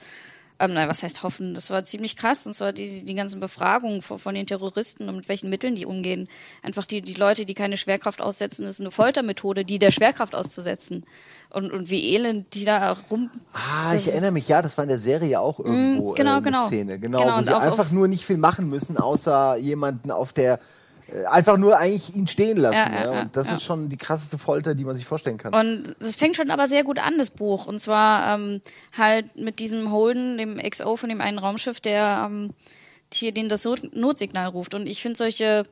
ähm, 0.59 0.73
nein, 0.73 0.89
was 0.89 1.03
heißt 1.03 1.23
hoffen? 1.23 1.53
Das 1.53 1.69
war 1.69 1.85
ziemlich 1.85 2.17
krass. 2.17 2.45
Und 2.45 2.53
zwar 2.53 2.73
die, 2.73 3.05
die 3.05 3.15
ganzen 3.15 3.39
Befragungen 3.39 4.01
von, 4.01 4.19
von 4.19 4.35
den 4.35 4.45
Terroristen 4.45 5.07
und 5.07 5.15
mit 5.15 5.29
welchen 5.29 5.49
Mitteln 5.49 5.75
die 5.75 5.85
umgehen. 5.85 6.27
Einfach 6.63 6.85
die, 6.85 7.01
die 7.01 7.13
Leute, 7.13 7.45
die 7.45 7.53
keine 7.53 7.77
Schwerkraft 7.77 8.21
aussetzen, 8.21 8.65
ist 8.65 8.81
eine 8.81 8.91
Foltermethode, 8.91 9.63
die 9.63 9.79
der 9.79 9.91
Schwerkraft 9.91 10.35
auszusetzen. 10.35 11.05
Und, 11.49 11.71
und 11.71 11.89
wie 11.89 12.13
elend 12.13 12.53
die 12.53 12.65
da 12.65 12.95
rum. 13.09 13.31
Ah, 13.53 13.95
ich 13.95 14.09
erinnere 14.09 14.31
mich, 14.31 14.47
ja, 14.47 14.61
das 14.61 14.77
war 14.77 14.83
in 14.83 14.89
der 14.89 14.99
Serie 14.99 15.39
auch 15.39 15.59
irgendwo 15.59 16.11
genau, 16.11 16.31
äh, 16.31 16.33
eine 16.33 16.41
genau. 16.43 16.65
Szene. 16.65 16.99
Genau, 16.99 17.19
genau 17.19 17.39
wo 17.39 17.43
sie 17.43 17.55
auf, 17.55 17.63
einfach 17.63 17.91
nur 17.91 18.07
nicht 18.07 18.25
viel 18.25 18.37
machen 18.37 18.69
müssen, 18.69 18.97
außer 18.97 19.55
jemanden 19.57 20.11
auf 20.11 20.33
der 20.33 20.59
einfach 21.29 21.57
nur 21.57 21.77
eigentlich 21.77 22.15
ihn 22.15 22.27
stehen 22.27 22.57
lassen. 22.57 22.91
Ja, 22.93 23.03
ja, 23.03 23.13
ja. 23.13 23.21
Und 23.21 23.37
das 23.37 23.51
ist 23.51 23.63
schon 23.63 23.89
die 23.89 23.97
krasseste 23.97 24.37
Folter, 24.37 24.75
die 24.75 24.83
man 24.83 24.95
sich 24.95 25.05
vorstellen 25.05 25.37
kann. 25.37 25.53
Und 25.53 25.95
es 25.99 26.15
fängt 26.15 26.35
schon 26.35 26.49
aber 26.49 26.67
sehr 26.67 26.83
gut 26.83 26.99
an, 26.99 27.17
das 27.17 27.29
Buch. 27.29 27.67
Und 27.67 27.79
zwar 27.79 28.35
ähm, 28.35 28.61
halt 28.97 29.35
mit 29.35 29.59
diesem 29.59 29.91
Holden, 29.91 30.37
dem 30.37 30.57
XO 30.57 30.95
von 30.95 31.09
dem 31.09 31.21
einen 31.21 31.39
Raumschiff, 31.39 31.79
der 31.79 32.29
ähm, 32.29 32.51
hier 33.13 33.31
den 33.31 33.49
das 33.49 33.67
Notsignal 33.93 34.47
ruft. 34.47 34.73
Und 34.73 34.87
ich 34.87 35.01
finde 35.01 35.17
solche 35.17 35.65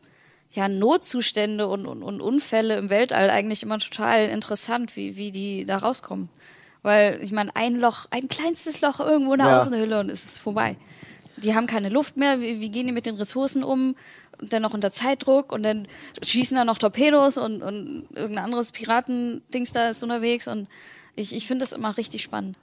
ja, 0.51 0.67
Notzustände 0.67 1.67
und, 1.67 1.85
und, 1.85 2.03
und, 2.03 2.21
Unfälle 2.21 2.77
im 2.77 2.89
Weltall 2.89 3.29
eigentlich 3.29 3.63
immer 3.63 3.79
total 3.79 4.27
interessant, 4.29 4.95
wie, 4.95 5.17
wie 5.17 5.31
die 5.31 5.65
da 5.65 5.77
rauskommen. 5.77 6.29
Weil, 6.83 7.19
ich 7.21 7.31
meine, 7.31 7.55
ein 7.55 7.75
Loch, 7.75 8.05
ein 8.11 8.29
kleinstes 8.29 8.81
Loch 8.81 8.99
irgendwo 8.99 9.33
in 9.33 9.41
der. 9.41 9.59
Außenhülle 9.59 9.99
und 9.99 10.09
es 10.09 10.23
ist 10.23 10.39
vorbei. 10.39 10.77
Die 11.37 11.53
haben 11.53 11.67
keine 11.67 11.89
Luft 11.89 12.17
mehr, 12.17 12.39
wie, 12.39 12.61
wie 12.61 12.69
gehen 12.69 12.87
die 12.87 12.93
mit 12.93 13.05
den 13.05 13.15
Ressourcen 13.15 13.63
um? 13.63 13.95
Dann 14.41 14.61
noch 14.61 14.73
unter 14.73 14.91
Zeitdruck 14.91 15.51
und 15.51 15.63
dann 15.63 15.87
schießen 16.23 16.55
da 16.55 16.65
noch 16.65 16.77
Torpedos 16.77 17.37
und, 17.37 17.61
und 17.61 18.07
irgendein 18.13 18.45
anderes 18.45 18.71
Piratendings 18.71 19.73
da 19.73 19.89
ist 19.89 20.03
unterwegs 20.03 20.47
und 20.47 20.67
ich, 21.15 21.35
ich 21.35 21.47
finde 21.47 21.63
das 21.63 21.71
immer 21.71 21.97
richtig 21.97 22.21
spannend. 22.21 22.55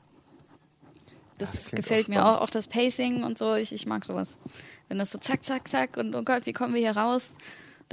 Das, 1.38 1.52
das 1.52 1.70
gefällt 1.72 2.04
auch 2.04 2.08
mir 2.08 2.26
auch, 2.26 2.40
auch 2.42 2.50
das 2.50 2.68
Pacing 2.68 3.24
und 3.24 3.38
so, 3.38 3.54
ich, 3.54 3.72
ich 3.72 3.86
mag 3.86 4.04
sowas. 4.04 4.36
Wenn 4.88 4.98
das 4.98 5.10
so 5.10 5.18
zack, 5.18 5.42
zack, 5.42 5.66
zack 5.66 5.96
und 5.96 6.14
oh 6.14 6.22
Gott, 6.22 6.46
wie 6.46 6.52
kommen 6.52 6.74
wir 6.74 6.80
hier 6.80 6.96
raus? 6.96 7.34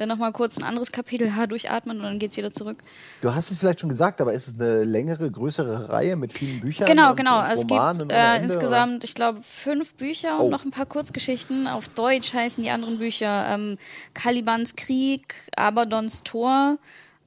Dann 0.02 0.10
nochmal 0.10 0.32
kurz 0.32 0.58
ein 0.58 0.64
anderes 0.64 0.92
Kapitel 0.92 1.36
ha, 1.36 1.46
durchatmen 1.46 1.98
und 1.98 2.04
dann 2.04 2.18
geht's 2.18 2.36
wieder 2.36 2.52
zurück. 2.52 2.80
Du 3.22 3.36
hast 3.36 3.52
es 3.52 3.60
vielleicht 3.60 3.82
schon 3.82 3.90
gesagt, 3.90 4.20
aber 4.20 4.34
ist 4.34 4.48
es 4.48 4.60
eine 4.60 4.84
längere, 4.84 5.30
größere 5.30 5.90
Reihe 5.90 6.16
mit 6.16 6.34
vielen 6.34 6.60
Büchern? 6.60 6.88
Genau, 6.88 7.12
und, 7.12 7.18
genau. 7.18 7.40
Und 7.42 7.52
es 7.52 7.68
gibt 7.68 7.80
äh, 7.80 8.36
Ende, 8.36 8.44
insgesamt, 8.44 9.04
ich 9.04 9.14
glaube, 9.14 9.40
fünf 9.44 9.94
Bücher 9.94 10.40
Oh. 10.40 10.46
und 10.46 10.50
noch 10.50 10.66
ein 10.66 10.72
paar 10.72 10.88
Kurzgeschichten. 10.88 11.68
Auf 11.68 11.88
Deutsch 11.90 12.34
heißen 12.34 12.64
die 12.64 12.72
anderen 12.72 12.98
Bücher 12.98 13.46
ähm, 13.50 13.78
Kalibans 14.16 14.76
Krieg, 14.76 15.36
Abadons 15.56 16.24
Tor, 16.24 16.80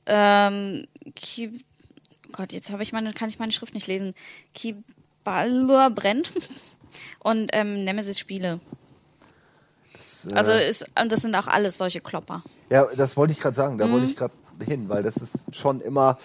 ähm, 0.06 0.88
Ki 1.14 1.62
Gott, 2.32 2.52
jetzt 2.52 2.72
habe 2.72 2.82
ich 2.82 2.92
meine, 2.92 3.12
kann 3.12 3.28
ich 3.28 3.38
meine 3.38 3.52
Schrift 3.52 3.74
nicht 3.74 3.86
lesen. 3.86 4.14
Kibalur 4.52 5.90
brennt 5.90 6.32
und 7.20 7.50
ähm, 7.52 7.84
Nemesis 7.84 8.18
Spiele. 8.18 8.58
Das, 9.94 10.28
äh, 10.30 10.34
Also 10.34 10.52
ist, 10.52 10.86
und 11.00 11.10
das 11.10 11.20
sind 11.22 11.34
auch 11.36 11.46
alles 11.46 11.78
solche 11.78 12.00
Klopper. 12.00 12.42
Ja, 12.70 12.86
das 12.96 13.16
wollte 13.16 13.32
ich 13.32 13.40
gerade 13.40 13.56
sagen. 13.56 13.78
Da 13.78 13.86
Mhm. 13.86 13.92
wollte 13.92 14.06
ich 14.06 14.16
gerade 14.16 14.34
hin, 14.64 14.88
weil 14.88 15.02
das 15.02 15.16
ist 15.16 15.54
schon 15.56 15.80
immer. 15.80 16.18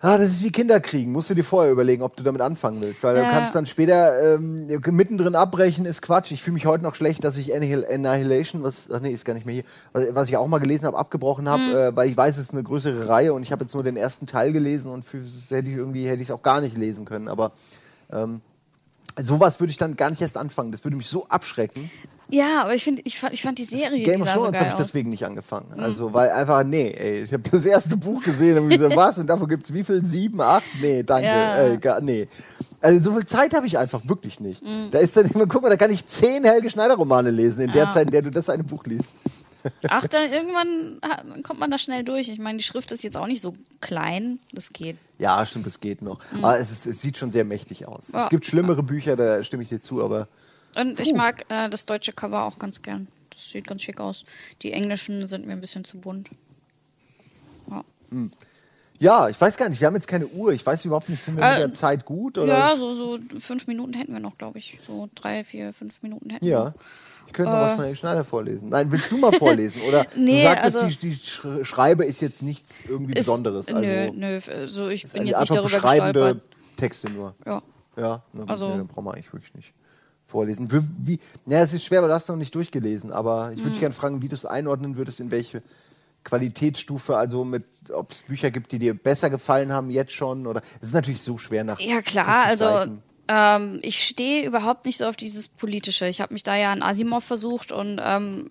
Ah, 0.00 0.18
das 0.18 0.28
ist 0.28 0.42
wie 0.44 0.52
Kinder 0.52 0.80
kriegen. 0.80 1.12
Musst 1.12 1.30
du 1.30 1.34
dir 1.34 1.44
vorher 1.44 1.72
überlegen, 1.72 2.02
ob 2.02 2.14
du 2.14 2.22
damit 2.22 2.42
anfangen 2.42 2.82
willst. 2.82 3.04
Weil 3.04 3.14
du 3.14 3.22
Ja. 3.22 3.30
kannst 3.30 3.54
dann 3.54 3.64
später 3.64 4.34
ähm, 4.34 4.66
mittendrin 4.90 5.34
abbrechen, 5.34 5.86
ist 5.86 6.02
Quatsch. 6.02 6.30
Ich 6.30 6.42
fühle 6.42 6.54
mich 6.54 6.66
heute 6.66 6.84
noch 6.84 6.94
schlecht, 6.94 7.24
dass 7.24 7.38
ich 7.38 7.54
Annihil 7.54 7.86
Annihilation, 7.86 8.62
was, 8.62 8.90
ach 8.90 9.00
nee, 9.00 9.12
ist 9.12 9.24
gar 9.24 9.32
nicht 9.32 9.46
mehr 9.46 9.54
hier, 9.54 9.64
was, 9.94 10.04
was 10.14 10.28
ich 10.28 10.36
auch 10.36 10.46
mal 10.46 10.58
gelesen 10.58 10.84
habe, 10.86 10.98
abgebrochen 10.98 11.48
habe, 11.48 11.62
Mhm. 11.62 11.74
äh, 11.74 11.96
weil 11.96 12.10
ich 12.10 12.16
weiß, 12.18 12.36
es 12.36 12.46
ist 12.48 12.52
eine 12.52 12.62
größere 12.62 13.08
Reihe 13.08 13.32
und 13.32 13.42
ich 13.44 13.50
habe 13.52 13.64
jetzt 13.64 13.72
nur 13.72 13.82
den 13.82 13.96
ersten 13.96 14.26
Teil 14.26 14.52
gelesen 14.52 14.92
und 14.92 15.06
für, 15.06 15.18
hätte 15.48 15.70
ich 15.70 15.76
irgendwie 15.76 16.06
hätte 16.06 16.20
ich 16.20 16.28
es 16.28 16.30
auch 16.32 16.42
gar 16.42 16.60
nicht 16.60 16.76
lesen 16.76 17.06
können. 17.06 17.28
Aber 17.28 17.52
ähm, 18.12 18.42
sowas 19.18 19.58
würde 19.58 19.70
ich 19.70 19.78
dann 19.78 19.96
gar 19.96 20.10
nicht 20.10 20.20
erst 20.20 20.36
anfangen. 20.36 20.70
Das 20.70 20.84
würde 20.84 20.98
mich 20.98 21.08
so 21.08 21.26
abschrecken. 21.28 21.90
Ja, 22.34 22.62
aber 22.62 22.74
ich 22.74 22.82
finde, 22.82 23.00
ich 23.04 23.18
fand, 23.18 23.32
ich 23.32 23.42
fand 23.42 23.58
die 23.58 23.64
Serie. 23.64 24.04
Game 24.04 24.22
of 24.22 24.32
Thrones 24.32 24.58
habe 24.58 24.68
ich. 24.68 24.74
Mhm. 24.74 24.78
deswegen 24.78 25.10
nicht 25.10 25.24
angefangen. 25.24 25.66
Also, 25.78 26.12
weil 26.12 26.30
einfach, 26.30 26.64
nee, 26.64 26.90
ey, 26.90 27.22
ich 27.22 27.32
habe 27.32 27.42
das 27.48 27.64
erste 27.64 27.96
Buch 27.96 28.22
gesehen 28.22 28.58
und 28.58 28.70
gesagt, 28.70 28.96
was? 28.96 29.18
Und 29.18 29.28
davon 29.28 29.48
gibt 29.48 29.64
es 29.64 29.72
wie 29.72 29.84
viel? 29.84 30.04
Sieben, 30.04 30.40
acht? 30.40 30.64
Nee, 30.80 31.04
danke. 31.04 31.28
Ja. 31.28 31.56
Ey, 31.56 31.78
gar, 31.78 32.00
nee. 32.00 32.26
Also 32.80 33.00
so 33.10 33.16
viel 33.16 33.24
Zeit 33.24 33.54
habe 33.54 33.66
ich 33.66 33.78
einfach 33.78 34.00
wirklich 34.08 34.40
nicht. 34.40 34.62
Mhm. 34.62 34.88
Da 34.90 34.98
ist 34.98 35.16
dann 35.16 35.26
immer, 35.26 35.46
guck 35.46 35.62
mal, 35.62 35.68
da 35.68 35.76
kann 35.76 35.92
ich 35.92 36.04
zehn 36.06 36.44
Helge 36.44 36.68
Schneider-Romane 36.70 37.30
lesen, 37.30 37.62
in 37.66 37.72
der 37.72 37.84
Ja. 37.84 37.88
Zeit, 37.88 38.06
in 38.06 38.12
der 38.12 38.22
du 38.22 38.30
das 38.30 38.50
eine 38.50 38.64
Buch 38.64 38.84
liest. 38.84 39.14
Ach, 39.88 40.06
dann 40.08 40.30
irgendwann 40.30 41.00
kommt 41.42 41.60
man 41.60 41.70
da 41.70 41.78
schnell 41.78 42.02
durch. 42.04 42.28
Ich 42.28 42.38
meine, 42.38 42.58
die 42.58 42.64
Schrift 42.64 42.90
ist 42.92 43.02
jetzt 43.04 43.16
auch 43.16 43.26
nicht 43.26 43.40
so 43.40 43.54
klein. 43.80 44.40
Das 44.52 44.72
geht. 44.72 44.96
Ja, 45.18 45.46
stimmt, 45.46 45.66
das 45.66 45.80
geht 45.80 46.02
noch. 46.02 46.18
Aber 46.36 46.58
es, 46.58 46.72
ist, 46.72 46.86
es 46.86 47.00
sieht 47.00 47.16
schon 47.16 47.30
sehr 47.30 47.44
mächtig 47.44 47.86
aus. 47.86 48.08
Mhm. 48.08 48.18
Ja. 48.18 48.24
Es 48.24 48.28
gibt 48.28 48.44
schlimmere 48.44 48.82
Bücher, 48.82 49.14
da 49.16 49.42
stimme 49.42 49.62
ich 49.62 49.68
dir 49.68 49.80
zu, 49.80 50.02
aber 50.02 50.26
Und 50.76 50.98
ich 51.00 51.12
mag 51.14 51.44
äh, 51.50 51.68
das 51.68 51.86
deutsche 51.86 52.12
Cover 52.12 52.42
auch 52.44 52.58
ganz 52.58 52.82
gern. 52.82 53.06
Das 53.30 53.50
sieht 53.50 53.66
ganz 53.66 53.82
schick 53.82 54.00
aus. 54.00 54.24
Die 54.62 54.72
englischen 54.72 55.26
sind 55.26 55.46
mir 55.46 55.52
ein 55.54 55.60
bisschen 55.60 55.84
zu 55.84 55.98
bunt. 55.98 56.30
Ja, 57.70 57.84
ja, 59.00 59.28
ich 59.28 59.40
weiß 59.40 59.56
gar 59.56 59.68
nicht, 59.68 59.80
wir 59.80 59.86
haben 59.88 59.94
jetzt 59.96 60.06
keine 60.06 60.26
Uhr. 60.28 60.52
Ich 60.52 60.64
weiß 60.64 60.84
überhaupt 60.84 61.08
nicht, 61.08 61.20
sind 61.22 61.36
wir 61.36 61.44
mit 61.44 61.56
Äh, 61.56 61.60
der 61.60 61.72
Zeit 61.72 62.04
gut? 62.04 62.38
Oder? 62.38 62.56
ja 62.56 62.76
so, 62.76 62.92
so 62.92 63.18
fünf 63.40 63.66
Minuten 63.66 63.92
hätten 63.94 64.12
wir 64.12 64.20
noch, 64.20 64.38
glaube 64.38 64.58
ich. 64.58 64.78
So 64.86 65.08
drei, 65.16 65.42
vier, 65.42 65.72
fünf 65.72 66.00
Minuten 66.02 66.30
hätten 66.30 66.44
wir. 66.44 66.52
Ja. 66.52 66.64
noch. 66.66 66.74
Ich 67.26 67.32
könnte 67.32 67.50
noch 67.50 67.60
was 67.60 67.72
von 67.72 67.82
Helge 67.84 67.96
Schneider 67.96 68.22
vorlesen. 68.24 68.68
Nein, 68.68 68.92
willst 68.92 69.10
du 69.10 69.16
mal 69.16 69.32
vorlesen? 69.32 69.82
Oder 69.82 70.04
du 70.14 70.20
Äh. 70.20 70.20
Nee, 70.20 70.42
sagtest, 70.44 70.76
also- 70.76 70.86
die, 70.88 70.96
die 71.08 71.16
Sch- 71.16 71.64
Schreibe 71.64 72.04
ist 72.04 72.20
jetzt 72.20 72.42
nichts 72.42 72.84
irgendwie 72.86 73.12
Ist- 73.14 73.26
Besonderes. 73.26 73.68
Also 73.72 73.80
nö, 73.80 74.10
nö. 74.12 74.40
So, 74.66 74.88
ich 74.88 75.02
bin 75.02 75.10
also 75.10 75.16
jetzt 75.16 75.24
nicht 75.24 75.34
einfach 75.34 75.46
darüber 75.56 75.62
beschreibende 75.62 76.20
gestolpert. 76.20 76.76
Texte 76.76 77.10
nur. 77.10 77.34
Ja. 77.44 77.62
Ja, 77.96 78.22
na 78.32 78.44
Also- 78.44 78.68
nee, 78.70 78.76
dann 78.76 78.86
brauchen 78.86 79.04
wir 79.06 79.14
eigentlich 79.14 79.32
wirklich 79.32 79.54
nicht 79.54 79.72
vorlesen. 80.24 80.70
Wie, 80.72 80.80
wie, 80.98 81.18
ja, 81.46 81.60
es 81.60 81.74
ist 81.74 81.84
schwer, 81.84 82.02
weil 82.02 82.08
du 82.08 82.14
hast 82.14 82.28
noch 82.28 82.36
nicht 82.36 82.54
durchgelesen, 82.54 83.12
aber 83.12 83.50
ich 83.52 83.58
würde 83.58 83.66
Hm. 83.66 83.70
dich 83.72 83.80
gerne 83.80 83.94
fragen, 83.94 84.22
wie 84.22 84.28
du 84.28 84.34
es 84.34 84.46
einordnen 84.46 84.96
würdest, 84.96 85.20
in 85.20 85.30
welche 85.30 85.62
Qualitätsstufe, 86.24 87.16
also 87.16 87.44
mit, 87.44 87.64
ob 87.92 88.10
es 88.10 88.22
Bücher 88.22 88.50
gibt, 88.50 88.72
die 88.72 88.78
dir 88.78 88.94
besser 88.94 89.28
gefallen 89.30 89.72
haben 89.72 89.90
jetzt 89.90 90.12
schon 90.12 90.46
oder 90.46 90.62
es 90.80 90.88
ist 90.88 90.94
natürlich 90.94 91.20
so 91.20 91.36
schwer 91.38 91.64
nach 91.64 91.78
Ja, 91.80 92.00
klar. 92.00 92.48
50 92.48 92.66
Also, 92.66 92.92
ähm, 93.28 93.78
ich 93.82 94.04
stehe 94.04 94.46
überhaupt 94.46 94.86
nicht 94.86 94.98
so 94.98 95.06
auf 95.06 95.16
dieses 95.16 95.48
Politische. 95.48 96.06
Ich 96.06 96.20
habe 96.20 96.32
mich 96.32 96.42
da 96.42 96.56
ja 96.56 96.70
an 96.70 96.82
Asimov 96.82 97.24
versucht 97.24 97.72
und. 97.72 98.00
Ähm, 98.02 98.50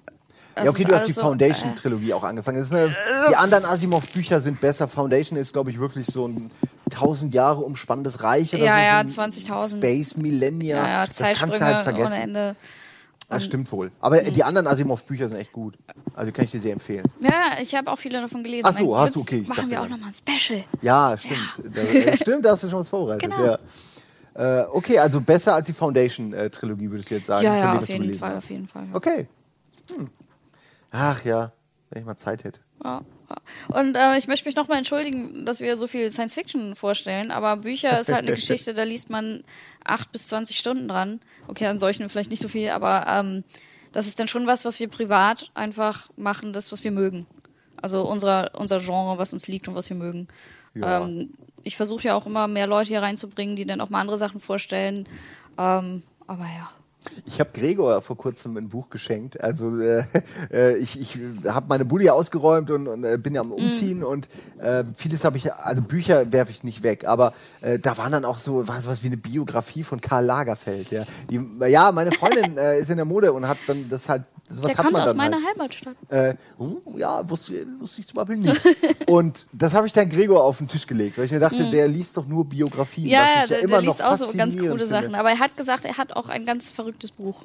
Ja, 0.55 0.69
okay, 0.69 0.83
du 0.83 0.93
hast 0.93 1.07
die 1.07 1.11
so, 1.13 1.21
äh, 1.21 1.23
Foundation-Trilogie 1.23 2.13
auch 2.13 2.23
angefangen. 2.23 2.63
Eine, 2.63 2.95
die 3.29 3.35
anderen 3.35 3.65
Asimov-Bücher 3.65 4.39
sind 4.39 4.61
besser. 4.61 4.87
Foundation 4.87 5.37
ist, 5.37 5.53
glaube 5.53 5.71
ich, 5.71 5.79
wirklich 5.79 6.05
so 6.05 6.27
ein 6.27 6.51
1000 6.91 7.33
Jahre 7.33 7.61
umspannendes 7.61 8.21
Reich 8.23 8.53
oder 8.53 8.63
Ja, 8.63 8.73
so. 8.73 8.79
ja, 8.79 9.07
so 9.07 9.21
ein 9.21 9.31
20.000. 9.31 9.77
Space 9.77 10.17
Millennia. 10.17 10.77
Ja, 10.77 10.87
ja, 10.87 11.05
das 11.05 11.17
kannst 11.39 11.59
du 11.59 11.65
halt 11.65 11.83
vergessen. 11.83 12.13
ohne 12.13 12.23
Ende. 12.23 12.55
Das 13.29 13.45
stimmt 13.45 13.71
wohl. 13.71 13.89
Aber 13.99 14.21
Mhm. 14.21 14.33
die 14.33 14.43
anderen 14.43 14.67
Asimov-Bücher 14.67 15.27
sind 15.27 15.37
echt 15.39 15.51
gut. 15.53 15.75
Also 16.13 16.31
kann 16.31 16.45
ich 16.45 16.51
dir 16.51 16.59
sehr 16.59 16.73
empfehlen. 16.73 17.05
Ja, 17.19 17.57
ich 17.59 17.73
habe 17.73 17.89
auch 17.91 17.97
viele 17.97 18.21
davon 18.21 18.43
gelesen. 18.43 18.65
Ach 18.67 18.73
so, 18.77 18.95
hast 18.95 19.15
du, 19.15 19.21
okay, 19.21 19.37
ich 19.39 19.47
Machen 19.47 19.71
wir 19.71 19.79
auch 19.81 19.85
ja. 19.85 19.89
nochmal 19.89 20.09
ein 20.09 20.13
Special. 20.37 20.63
Ja, 20.83 21.15
stimmt. 21.17 21.75
Da, 21.75 21.81
äh, 21.81 22.17
stimmt, 22.21 22.45
da 22.45 22.51
hast 22.51 22.63
du 22.63 22.69
schon 22.69 22.79
was 22.79 22.89
vorbereitet. 22.89 23.23
Genau. 23.31 23.43
Ja. 23.43 24.61
Äh, 24.61 24.65
okay, 24.71 24.99
also 24.99 25.19
besser 25.21 25.55
als 25.55 25.65
die 25.67 25.73
Foundation-Trilogie, 25.73 26.91
würdest 26.91 27.09
du 27.09 27.15
jetzt 27.15 27.27
sagen. 27.27 27.43
Ja, 27.45 27.55
ja, 27.55 27.75
auf 27.77 27.87
jeden 27.87 28.13
Fall, 28.15 28.35
hast. 28.35 28.43
auf 28.45 28.49
jeden 28.51 28.67
Fall. 28.67 28.83
Ja. 28.89 28.95
Okay. 28.95 29.27
Hm. 29.95 30.09
Ach 30.93 31.25
ja, 31.25 31.51
wenn 31.89 32.01
ich 32.01 32.05
mal 32.05 32.17
Zeit 32.17 32.43
hätte. 32.43 32.61
Ja. 32.83 33.01
Und 33.69 33.97
äh, 33.97 34.17
ich 34.17 34.27
möchte 34.27 34.47
mich 34.47 34.55
nochmal 34.55 34.77
entschuldigen, 34.77 35.43
dass 35.43 35.59
wir 35.59 35.75
so 35.75 35.87
viel 35.87 36.11
Science 36.11 36.35
Fiction 36.35 36.75
vorstellen, 36.75 37.31
aber 37.31 37.57
Bücher 37.57 37.99
ist 37.99 38.11
halt 38.11 38.27
eine 38.27 38.35
Geschichte, 38.35 38.75
da 38.75 38.83
liest 38.83 39.09
man 39.09 39.43
acht 39.83 40.11
bis 40.11 40.27
20 40.27 40.57
Stunden 40.57 40.87
dran. 40.87 41.19
Okay, 41.47 41.65
an 41.65 41.79
solchen 41.79 42.07
vielleicht 42.09 42.29
nicht 42.29 42.41
so 42.41 42.47
viel, 42.47 42.69
aber 42.69 43.07
ähm, 43.07 43.43
das 43.91 44.05
ist 44.05 44.19
dann 44.19 44.27
schon 44.27 44.45
was, 44.45 44.65
was 44.65 44.79
wir 44.79 44.87
privat 44.87 45.49
einfach 45.55 46.09
machen, 46.15 46.53
das, 46.53 46.71
was 46.71 46.83
wir 46.83 46.91
mögen. 46.91 47.25
Also 47.81 48.03
unser, 48.03 48.51
unser 48.53 48.79
Genre, 48.79 49.17
was 49.17 49.33
uns 49.33 49.47
liegt 49.47 49.67
und 49.67 49.75
was 49.75 49.89
wir 49.89 49.97
mögen. 49.97 50.27
Ja. 50.75 51.03
Ähm, 51.03 51.33
ich 51.63 51.75
versuche 51.75 52.03
ja 52.03 52.15
auch 52.15 52.27
immer 52.27 52.47
mehr 52.47 52.67
Leute 52.67 52.89
hier 52.89 53.01
reinzubringen, 53.01 53.55
die 53.55 53.65
dann 53.65 53.81
auch 53.81 53.89
mal 53.89 54.01
andere 54.01 54.19
Sachen 54.19 54.39
vorstellen. 54.39 55.07
Ähm, 55.57 56.03
aber 56.27 56.43
ja. 56.43 56.69
Ich 57.25 57.39
habe 57.39 57.49
Gregor 57.53 58.01
vor 58.01 58.17
kurzem 58.17 58.57
ein 58.57 58.69
Buch 58.69 58.89
geschenkt. 58.89 59.41
Also 59.41 59.79
äh, 59.79 60.03
äh, 60.51 60.77
ich, 60.77 60.99
ich 60.99 61.17
habe 61.47 61.65
meine 61.69 61.85
Bulli 61.85 62.09
ausgeräumt 62.09 62.71
und, 62.71 62.87
und 62.87 63.03
äh, 63.03 63.17
bin 63.17 63.35
ja 63.35 63.41
am 63.41 63.51
Umziehen 63.51 64.03
und 64.03 64.27
äh, 64.59 64.83
vieles 64.95 65.25
habe 65.25 65.37
ich, 65.37 65.53
also 65.53 65.81
Bücher 65.81 66.31
werfe 66.31 66.51
ich 66.51 66.63
nicht 66.63 66.83
weg, 66.83 67.05
aber 67.07 67.33
äh, 67.61 67.79
da 67.79 67.97
waren 67.97 68.11
dann 68.11 68.25
auch 68.25 68.37
so 68.37 68.67
was, 68.67 68.87
was 68.87 69.03
wie 69.03 69.07
eine 69.07 69.17
Biografie 69.17 69.83
von 69.83 70.01
Karl 70.01 70.25
Lagerfeld. 70.25 70.91
Ja, 70.91 71.03
die, 71.29 71.41
ja 71.67 71.91
meine 71.91 72.11
Freundin 72.11 72.57
äh, 72.57 72.79
ist 72.79 72.89
in 72.89 72.97
der 72.97 73.05
Mode 73.05 73.33
und 73.33 73.47
hat 73.47 73.57
dann 73.67 73.89
das 73.89 74.09
halt, 74.09 74.23
was 74.49 74.59
Der 74.61 74.69
hat 74.71 74.77
kommt 74.77 74.91
man 74.93 75.01
aus 75.03 75.13
meiner 75.15 75.37
halt. 75.37 75.45
Heimatstadt. 75.57 75.95
Äh, 76.09 76.35
oh, 76.57 76.77
ja, 76.97 77.27
wusste, 77.29 77.65
wusste 77.79 78.01
ich 78.01 78.07
zum 78.07 78.15
Beispiel 78.17 78.37
nicht. 78.37 78.61
Und 79.07 79.47
das 79.53 79.73
habe 79.73 79.87
ich 79.87 79.93
dann 79.93 80.09
Gregor 80.09 80.43
auf 80.43 80.57
den 80.57 80.67
Tisch 80.67 80.85
gelegt, 80.85 81.17
weil 81.17 81.25
ich 81.25 81.31
mir 81.31 81.39
dachte, 81.39 81.69
der 81.69 81.87
liest 81.87 82.17
doch 82.17 82.25
nur 82.27 82.45
Biografien. 82.45 83.07
Ja, 83.07 83.23
was 83.23 83.29
ich 83.29 83.35
ja, 83.35 83.41
ja 83.41 83.47
der, 83.47 83.59
immer 83.59 83.67
der 83.69 83.81
noch 83.81 83.97
liest 83.97 84.03
auch 84.03 84.15
so 84.17 84.37
ganz 84.37 84.53
coole 84.55 84.69
finde. 84.69 84.87
Sachen. 84.87 85.15
Aber 85.15 85.29
er 85.31 85.39
hat 85.39 85.55
gesagt, 85.57 85.85
er 85.85 85.97
hat 85.97 86.13
auch 86.15 86.29
ein 86.29 86.45
ganz 86.45 86.71
verrücktes 86.71 87.11
Buch, 87.11 87.43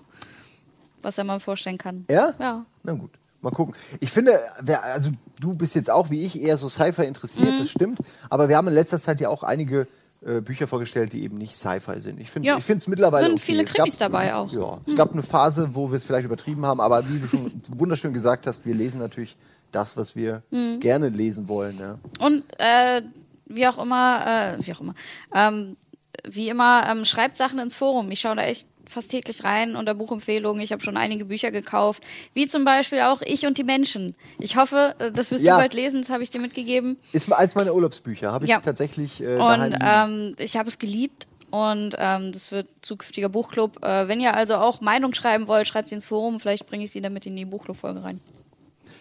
was 1.03 1.17
er 1.19 1.25
mal 1.25 1.41
vorstellen 1.41 1.79
kann. 1.79 2.05
Ja? 2.11 2.35
Ja. 2.39 2.65
Na 2.83 2.93
gut, 2.93 3.11
mal 3.41 3.51
gucken. 3.51 3.75
Ich 4.01 4.11
finde, 4.11 4.39
wer, 4.61 4.83
also 4.83 5.11
du 5.41 5.55
bist 5.55 5.75
jetzt 5.77 5.91
auch 5.91 6.11
wie 6.11 6.25
ich 6.25 6.41
eher 6.43 6.57
so 6.57 6.69
Sci-Fi 6.69 7.05
interessiert, 7.05 7.55
Mhm. 7.55 7.59
das 7.59 7.71
stimmt. 7.71 8.01
Aber 8.29 8.49
wir 8.49 8.57
haben 8.57 8.69
in 8.69 8.75
letzter 8.75 8.99
Zeit 8.99 9.21
ja 9.21 9.29
auch 9.29 9.45
einige 9.45 9.87
äh, 10.25 10.41
Bücher 10.41 10.67
vorgestellt, 10.67 11.13
die 11.13 11.23
eben 11.23 11.37
nicht 11.37 11.55
Sci-Fi 11.57 12.01
sind. 12.01 12.19
Ich 12.21 12.31
finde 12.31 12.49
Ja. 12.49 12.57
es 12.59 12.87
mittlerweile 12.89 13.25
Sind 13.27 13.35
okay. 13.35 13.43
viele 13.45 13.65
Es 13.65 13.73
Krimis 13.73 13.99
dabei 13.99 14.35
auch. 14.35 14.53
Ja, 14.53 14.81
es 14.87 14.97
gab 14.97 15.13
eine 15.13 15.23
Phase, 15.23 15.71
wo 15.75 15.91
wir 15.91 15.97
es 15.97 16.05
vielleicht 16.05 16.27
übertrieben 16.27 16.67
haben, 16.67 16.81
aber 16.81 17.09
wie 17.09 17.19
du 17.19 17.27
schon 17.27 17.53
wunderschön 17.79 18.13
gesagt 18.13 18.47
hast, 18.47 18.67
wir 18.67 18.75
lesen 18.75 18.99
natürlich 19.01 19.37
das, 19.73 19.97
was 19.97 20.17
wir 20.17 20.43
Mhm. 20.51 20.81
gerne 20.81 21.09
lesen 21.09 21.47
wollen. 21.49 21.79
Ja. 21.79 21.99
Und 22.19 22.43
äh, 22.59 23.03
wie 23.47 23.67
auch 23.69 23.79
immer, 23.83 24.57
äh, 24.59 24.67
wie 24.67 24.73
auch 24.75 24.81
immer, 24.81 24.95
ähm, 25.35 25.77
wie 26.27 26.49
immer, 26.49 26.87
ähm, 26.91 27.05
schreibt 27.05 27.37
Sachen 27.37 27.59
ins 27.59 27.75
Forum. 27.75 28.11
Ich 28.11 28.21
schaue 28.21 28.37
da 28.37 28.43
echt 28.43 28.67
fast 28.87 29.11
täglich 29.11 29.45
rein 29.45 29.77
unter 29.77 29.93
Buchempfehlungen. 29.95 30.63
Ich 30.63 30.73
habe 30.73 30.81
schon 30.83 30.97
einige 30.97 31.27
Bücher 31.27 31.51
gekauft, 31.51 32.03
wie 32.33 32.47
zum 32.47 32.65
Beispiel 32.65 33.03
auch 33.03 33.21
Ich 33.21 33.45
und 33.47 33.59
die 33.59 33.65
Menschen. 33.65 34.15
Ich 34.39 34.57
hoffe, 34.57 34.95
äh, 34.99 35.13
das 35.13 35.31
wirst 35.31 35.45
Ja. 35.45 35.55
du 35.57 35.61
bald 35.61 35.75
lesen, 35.75 36.01
das 36.01 36.11
habe 36.11 36.23
ich 36.23 36.31
dir 36.31 36.41
mitgegeben. 36.41 36.97
Ist 37.13 37.31
eins 37.33 37.55
meiner 37.55 37.75
Urlaubsbücher, 37.75 38.33
habe 38.33 38.47
ich 38.47 38.51
Ja. 38.51 38.61
tatsächlich 38.61 39.23
äh, 39.23 39.37
Und 39.37 39.77
ähm, 39.83 40.35
ich 40.39 40.57
habe 40.57 40.69
es 40.69 40.79
geliebt 40.79 41.27
und 41.51 41.97
ähm, 41.99 42.33
das 42.33 42.51
wird 42.51 42.67
zukünftiger 42.81 43.29
Buchclub. 43.29 43.85
Äh, 43.85 44.09
wenn 44.09 44.21
ihr 44.21 44.35
also 44.35 44.55
auch 44.57 44.81
Meinung 44.81 45.13
schreiben 45.13 45.49
wollt, 45.49 45.69
schreibt 45.69 45.89
sie 45.89 45.95
ins 45.95 46.07
Forum. 46.07 46.41
Vielleicht 46.41 46.67
bringe 46.67 46.85
ich 46.85 46.91
sie 46.91 47.03
damit 47.03 47.27
in 47.27 47.37
die 47.37 47.45
Buchclub-Folge 47.45 48.03
rein. 48.03 48.21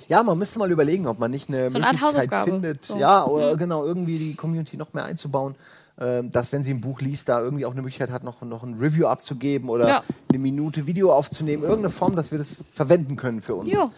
Ja, 0.09 0.21
man 0.23 0.37
müsste 0.37 0.59
mal 0.59 0.71
überlegen, 0.71 1.07
ob 1.07 1.19
man 1.19 1.31
nicht 1.31 1.49
eine 1.49 1.69
So 1.71 1.77
eine 1.77 1.85
Möglichkeit 1.87 2.01
Hausaufgabe. 2.07 2.51
findet, 2.51 2.85
So. 2.85 2.97
ja, 2.97 3.25
oder 3.25 3.55
genau, 3.57 3.85
irgendwie 3.85 4.17
die 4.17 4.35
Community 4.35 4.75
noch 4.77 4.93
mehr 4.93 5.05
einzubauen, 5.05 5.55
dass 5.97 6.51
wenn 6.51 6.63
sie 6.63 6.73
ein 6.73 6.81
Buch 6.81 7.01
liest, 7.01 7.27
da 7.27 7.41
irgendwie 7.41 7.65
auch 7.65 7.71
eine 7.71 7.81
Möglichkeit 7.81 8.11
hat, 8.11 8.23
noch, 8.23 8.41
noch 8.43 8.61
ein 8.63 8.75
Review 8.75 9.07
abzugeben 9.07 9.67
oder 9.69 9.87
Ja. 9.87 10.03
eine 10.29 10.37
Minute 10.39 10.85
Video 10.85 11.11
aufzunehmen, 11.11 11.63
irgendeine 11.63 11.89
Form, 11.89 12.15
dass 12.15 12.31
wir 12.31 12.37
das 12.37 12.63
verwenden 12.71 13.15
können 13.15 13.41
für 13.41 13.55
uns. 13.55 13.71
Jo. 13.73 13.89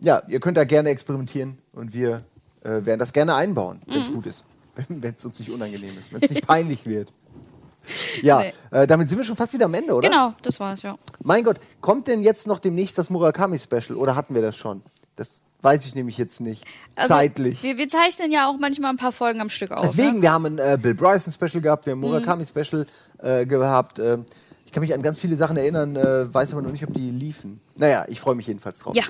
Ja, 0.00 0.22
ihr 0.28 0.40
könnt 0.40 0.56
da 0.56 0.64
gerne 0.64 0.88
experimentieren 0.88 1.58
und 1.74 1.92
wir 1.94 2.22
äh, 2.64 2.84
werden 2.86 2.98
das 2.98 3.12
gerne 3.12 3.34
einbauen, 3.34 3.80
wenn 3.86 3.96
Mhm. 3.96 4.02
es 4.02 4.12
gut 4.12 4.26
ist. 4.26 4.44
Wenn 4.88 5.14
es 5.14 5.24
uns 5.24 5.38
nicht 5.38 5.50
unangenehm 5.50 5.98
ist, 6.00 6.12
wenn 6.14 6.22
es 6.22 6.30
nicht 6.30 6.46
peinlich 6.46 6.86
wird. 6.86 7.12
Ja, 8.22 8.38
Nee. 8.40 8.52
äh, 8.70 8.86
damit 8.86 9.08
sind 9.08 9.18
wir 9.18 9.24
schon 9.24 9.36
fast 9.36 9.52
wieder 9.52 9.64
am 9.66 9.74
Ende, 9.74 9.92
oder? 9.94 10.08
Genau, 10.08 10.32
das 10.42 10.60
war's, 10.60 10.82
ja. 10.82 10.96
Mein 11.24 11.42
Gott, 11.44 11.56
kommt 11.80 12.06
denn 12.08 12.22
jetzt 12.22 12.46
noch 12.46 12.60
demnächst 12.60 12.96
das 12.96 13.10
Murakami-Special 13.10 13.96
oder 13.98 14.14
hatten 14.14 14.34
wir 14.36 14.40
das 14.42 14.56
schon? 14.56 14.82
Das 15.16 15.44
weiß 15.60 15.84
ich 15.84 15.94
nämlich 15.94 16.16
jetzt 16.16 16.40
nicht. 16.40 16.64
Also, 16.94 17.08
Zeitlich. 17.08 17.62
Wir, 17.62 17.76
wir 17.76 17.88
zeichnen 17.88 18.32
ja 18.32 18.48
auch 18.48 18.56
manchmal 18.58 18.90
ein 18.90 18.96
paar 18.96 19.12
Folgen 19.12 19.40
am 19.40 19.50
Stück 19.50 19.70
auf. 19.70 19.82
Deswegen, 19.82 20.16
ne? 20.16 20.22
wir 20.22 20.32
haben 20.32 20.46
ein 20.46 20.58
äh, 20.58 20.78
Bill 20.80 20.94
Bryson 20.94 21.32
Special 21.32 21.60
gehabt, 21.62 21.84
wir 21.86 21.92
haben 21.92 22.00
Mhm. 22.00 22.06
Murakami 22.06 22.44
Special 22.46 22.86
äh, 23.18 23.44
gehabt. 23.44 23.98
Äh, 23.98 24.18
ich 24.64 24.72
kann 24.72 24.80
mich 24.80 24.94
an 24.94 25.02
ganz 25.02 25.18
viele 25.18 25.36
Sachen 25.36 25.58
erinnern, 25.58 25.96
äh, 25.96 26.32
weiß 26.32 26.52
aber 26.54 26.62
noch 26.62 26.72
nicht, 26.72 26.82
ob 26.84 26.94
die 26.94 27.10
liefen. 27.10 27.60
Naja, 27.76 28.06
ich 28.08 28.20
freue 28.20 28.34
mich 28.34 28.46
jedenfalls 28.46 28.78
drauf. 28.80 28.94
Ja. 28.96 29.04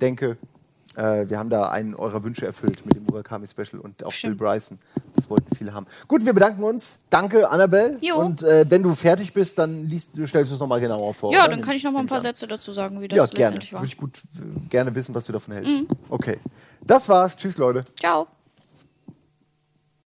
Denke, 0.00 0.36
äh, 0.96 1.28
wir 1.28 1.38
haben 1.38 1.50
da 1.50 1.68
einen 1.68 1.94
eurer 1.94 2.24
Wünsche 2.24 2.46
erfüllt 2.46 2.84
mit 2.84 2.96
dem 2.96 3.04
Murakami 3.04 3.46
Special 3.46 3.80
und 3.80 4.04
auch 4.04 4.10
Stimmt. 4.10 4.38
Bill 4.38 4.48
Bryson. 4.48 4.78
Das 5.14 5.30
wollten 5.30 5.54
viele 5.54 5.72
haben. 5.72 5.86
Gut, 6.08 6.24
wir 6.24 6.32
bedanken 6.32 6.62
uns. 6.62 7.04
Danke, 7.10 7.48
Annabelle. 7.48 7.98
Jo. 8.00 8.16
Und 8.16 8.42
äh, 8.42 8.64
wenn 8.68 8.82
du 8.82 8.94
fertig 8.94 9.32
bist, 9.32 9.58
dann 9.58 9.88
liest, 9.88 10.12
stellst 10.26 10.50
du 10.50 10.54
es 10.56 10.60
nochmal 10.60 10.80
genauer 10.80 11.14
vor. 11.14 11.32
Ja, 11.32 11.44
oder? 11.44 11.50
dann 11.52 11.60
kann 11.62 11.76
ich 11.76 11.84
noch 11.84 11.92
mal 11.92 12.00
ein 12.00 12.06
paar. 12.06 12.20
Sätze 12.20 12.46
dazu 12.46 12.72
sagen, 12.72 13.00
wie 13.00 13.08
das 13.08 13.16
Ja, 13.18 13.26
gerne. 13.26 13.40
letztendlich 13.56 13.72
war. 13.72 13.80
Würde 13.80 13.88
ich 13.88 13.96
gut 13.96 14.22
äh, 14.36 14.68
gerne 14.68 14.94
wissen, 14.94 15.14
was 15.14 15.26
du 15.26 15.32
davon 15.32 15.54
hältst. 15.54 15.82
Mhm. 15.82 15.88
Okay. 16.08 16.38
Das 16.82 17.08
war's. 17.08 17.36
Tschüss, 17.36 17.58
Leute. 17.58 17.84
Ciao. 17.98 18.26